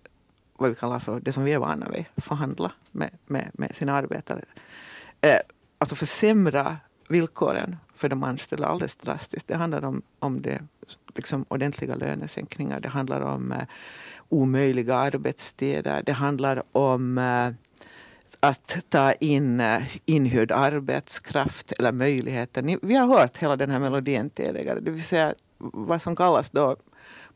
vad 0.58 0.68
vi 0.68 0.74
kallar 0.74 0.98
för 0.98 1.20
det 1.20 1.32
som 1.32 1.44
vi 1.44 1.52
är 1.52 1.58
vana 1.58 1.88
vid, 1.88 2.04
förhandla 2.16 2.72
med, 2.92 3.10
med, 3.26 3.50
med 3.54 3.74
sina 3.74 3.92
arbetare. 3.92 4.40
Eh, 5.20 5.38
alltså 5.78 5.96
försämra 5.96 6.76
villkoren 7.08 7.76
för 7.94 8.08
de 8.08 8.22
anställda 8.22 8.66
alldeles 8.66 8.96
drastiskt. 8.96 9.48
Det 9.48 9.56
handlar 9.56 9.84
om, 9.84 10.02
om 10.18 10.42
det, 10.42 10.60
liksom 11.14 11.44
ordentliga 11.48 11.94
lönesänkningar. 11.94 12.80
Det 12.80 12.88
handlar 12.88 13.20
om 13.20 13.52
eh, 13.52 13.58
omöjliga 14.28 14.94
arbetstider. 14.96 16.02
Det 16.06 16.12
handlar 16.12 16.62
om 16.72 17.18
eh, 17.18 17.48
att 18.40 18.76
ta 18.88 19.12
in 19.12 19.60
eh, 19.60 19.82
inhyrd 20.04 20.52
arbetskraft 20.52 21.72
eller 21.72 21.92
möjligheten. 21.92 22.66
Ni- 22.66 22.78
Vi 22.82 22.94
har 22.94 23.06
hört 23.06 23.36
hela 23.38 23.56
den 23.56 23.70
här 23.70 23.78
melodin 23.80 24.30
tidigare. 24.30 24.80
Det 24.80 24.90
vill 24.90 25.04
säga 25.04 25.34
vad 25.58 26.02
som 26.02 26.16
kallas 26.16 26.50
då 26.50 26.76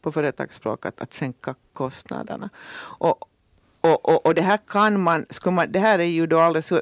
på 0.02 0.12
företagsspråk 0.12 0.86
att, 0.86 1.00
att 1.00 1.12
sänka 1.12 1.54
kostnaderna. 1.72 2.50
Och, 2.78 3.28
och, 3.80 4.08
och, 4.08 4.26
och 4.26 4.34
det 4.34 4.42
här 4.42 4.58
kan 4.66 5.00
man, 5.02 5.26
ska 5.30 5.50
man, 5.50 5.72
det 5.72 5.78
här 5.78 5.98
är 5.98 6.04
ju 6.04 6.26
då 6.26 6.40
alldeles 6.40 6.72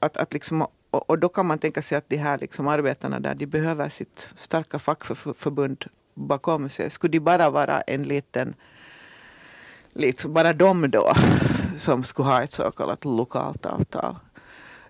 att, 0.00 0.16
att 0.16 0.32
liksom 0.32 0.66
och, 0.94 1.10
och 1.10 1.18
då 1.18 1.28
kan 1.28 1.46
man 1.46 1.58
tänka 1.58 1.82
sig 1.82 1.98
att 1.98 2.08
de 2.08 2.16
här 2.16 2.38
liksom 2.38 2.68
arbetarna 2.68 3.20
där, 3.20 3.34
de 3.34 3.46
behöver 3.46 3.88
sitt 3.88 4.28
starka 4.36 4.78
fackförbund 4.78 5.84
bakom 6.14 6.68
sig. 6.68 6.90
Skulle 6.90 7.12
de 7.12 7.20
bara 7.20 7.50
vara 7.50 7.80
en 7.80 8.02
liten, 8.02 8.54
liksom 9.92 10.32
bara 10.32 10.52
de 10.52 10.90
då, 10.90 11.14
som 11.76 12.04
skulle 12.04 12.28
ha 12.28 12.42
ett 12.42 12.52
så 12.52 12.70
kallat 12.70 13.04
lokalt 13.04 13.66
avtal. 13.66 14.16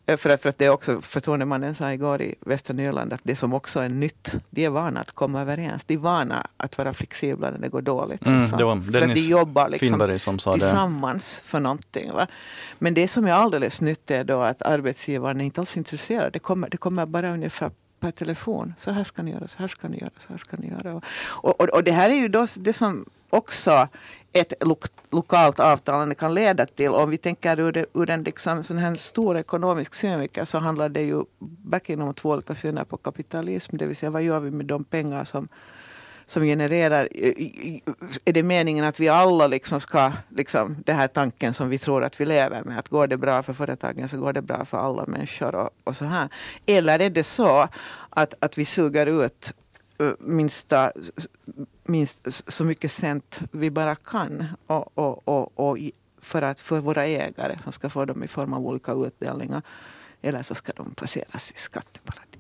Eh, 0.06 0.16
För 0.16 0.30
att, 0.30 0.42
för 0.42 0.48
att 0.48 0.58
det 0.58 0.64
är 0.64 0.70
också, 0.70 1.02
förtroendemannen 1.02 1.74
sa 1.74 1.92
igår 1.92 2.22
i 2.22 2.34
Västra 2.40 2.74
Nyland 2.74 3.12
att 3.12 3.20
det 3.22 3.36
som 3.36 3.54
också 3.54 3.80
är 3.80 3.88
nytt, 3.88 4.34
de 4.50 4.64
är 4.64 4.68
vana 4.68 5.00
att 5.00 5.12
komma 5.12 5.40
överens. 5.40 5.84
De 5.84 5.94
är 5.94 5.98
vana 5.98 6.46
att 6.56 6.78
vara 6.78 6.92
flexibla 6.94 7.50
när 7.50 7.58
det 7.58 7.68
går 7.68 7.82
dåligt. 7.82 8.26
Mm, 8.26 8.40
liksom. 8.40 8.58
det 8.58 8.64
var 8.64 8.76
för 8.92 9.02
att 9.02 9.14
de 9.14 9.20
jobbar 9.20 9.68
liksom 9.68 10.38
sa 10.38 10.52
det. 10.52 10.60
tillsammans 10.60 11.40
för 11.44 11.60
någonting. 11.60 12.12
Va? 12.12 12.26
Men 12.78 12.94
det 12.94 13.08
som 13.08 13.26
är 13.26 13.32
alldeles 13.32 13.80
nytt 13.80 14.10
är 14.10 14.24
då 14.24 14.42
att 14.42 14.62
arbetsgivaren 14.62 15.40
är 15.40 15.44
inte 15.44 15.60
alls 15.60 15.76
intresserad. 15.76 16.32
Det 16.32 16.38
kommer, 16.38 16.68
det 16.70 16.76
kommer 16.76 17.06
bara 17.06 17.30
ungefär 17.30 17.70
per 18.00 18.10
telefon. 18.10 18.74
Så 18.78 18.90
här 18.90 19.04
ska 19.04 19.22
ni 19.22 19.30
göra, 19.30 19.46
så 19.48 19.58
här 19.58 19.68
ska 19.68 19.88
ni 19.88 19.98
göra, 20.00 20.10
så 20.18 20.30
här 20.30 20.38
ska 20.38 20.56
ni 20.56 20.68
göra. 20.68 20.94
Och, 20.94 21.60
och, 21.60 21.68
och 21.68 21.84
det 21.84 21.92
här 21.92 22.10
är 22.10 22.14
ju 22.14 22.28
då 22.28 22.46
det 22.56 22.72
som 22.72 23.04
också 23.30 23.88
ett 24.34 24.52
lok 24.60 24.84
lokalt 25.10 25.60
avtalande 25.60 26.14
kan 26.14 26.34
leda 26.34 26.66
till. 26.66 26.88
Om 26.88 27.10
vi 27.10 27.18
tänker 27.18 27.60
ur, 27.60 27.72
det, 27.72 27.86
ur 27.94 28.10
en 28.10 28.22
liksom 28.22 28.64
sån 28.64 28.78
här 28.78 28.94
stor 28.94 29.36
ekonomisk 29.36 29.94
synvinkel 29.94 30.46
så 30.46 30.58
handlar 30.58 30.88
det 30.88 31.02
ju 31.02 31.24
verkligen 31.64 32.02
om 32.02 32.14
två 32.14 32.30
olika 32.30 32.54
syner 32.54 32.84
på 32.84 32.96
kapitalism. 32.96 33.76
Det 33.76 33.86
vill 33.86 33.96
säga 33.96 34.10
vad 34.10 34.22
gör 34.22 34.40
vi 34.40 34.50
med 34.50 34.66
de 34.66 34.84
pengar 34.84 35.24
som 35.24 35.48
som 36.26 36.42
genererar, 36.42 37.08
är 38.24 38.32
det 38.32 38.42
meningen 38.42 38.84
att 38.84 39.00
vi 39.00 39.08
alla 39.08 39.46
liksom 39.46 39.80
ska, 39.80 40.12
liksom, 40.28 40.76
den 40.86 40.96
här 40.96 41.08
tanken 41.08 41.54
som 41.54 41.68
vi 41.68 41.78
tror 41.78 42.04
att 42.04 42.20
vi 42.20 42.26
lever 42.26 42.62
med, 42.62 42.78
att 42.78 42.88
går 42.88 43.06
det 43.06 43.16
bra 43.16 43.42
för 43.42 43.52
företagen 43.52 44.08
så 44.08 44.16
går 44.16 44.32
det 44.32 44.42
bra 44.42 44.64
för 44.64 44.78
alla 44.78 45.06
människor 45.06 45.54
och, 45.54 45.70
och 45.84 45.96
så 45.96 46.04
här. 46.04 46.28
Eller 46.66 46.98
är 46.98 47.10
det 47.10 47.24
så 47.24 47.68
att, 48.10 48.34
att 48.40 48.58
vi 48.58 48.64
suger 48.64 49.24
ut 49.24 49.52
Eh, 49.98 50.12
minsta, 50.18 50.92
minst 51.84 52.18
så 52.52 52.64
mycket 52.64 52.92
cent 52.92 53.40
vi 53.50 53.70
bara 53.70 53.94
kan 53.94 54.46
och, 54.66 54.98
och, 54.98 55.28
och, 55.28 55.68
och 55.70 55.78
för, 56.18 56.42
att, 56.42 56.60
för 56.60 56.80
våra 56.80 57.06
ägare 57.06 57.58
som 57.62 57.72
ska 57.72 57.88
få 57.88 58.04
dem 58.04 58.24
i 58.24 58.28
form 58.28 58.52
av 58.52 58.66
olika 58.66 58.92
utdelningar. 58.92 59.62
Eller 60.22 60.42
så 60.42 60.54
ska 60.54 60.72
de 60.76 60.94
placeras 60.94 61.50
i 61.50 61.58
skatteparadis. 61.58 62.33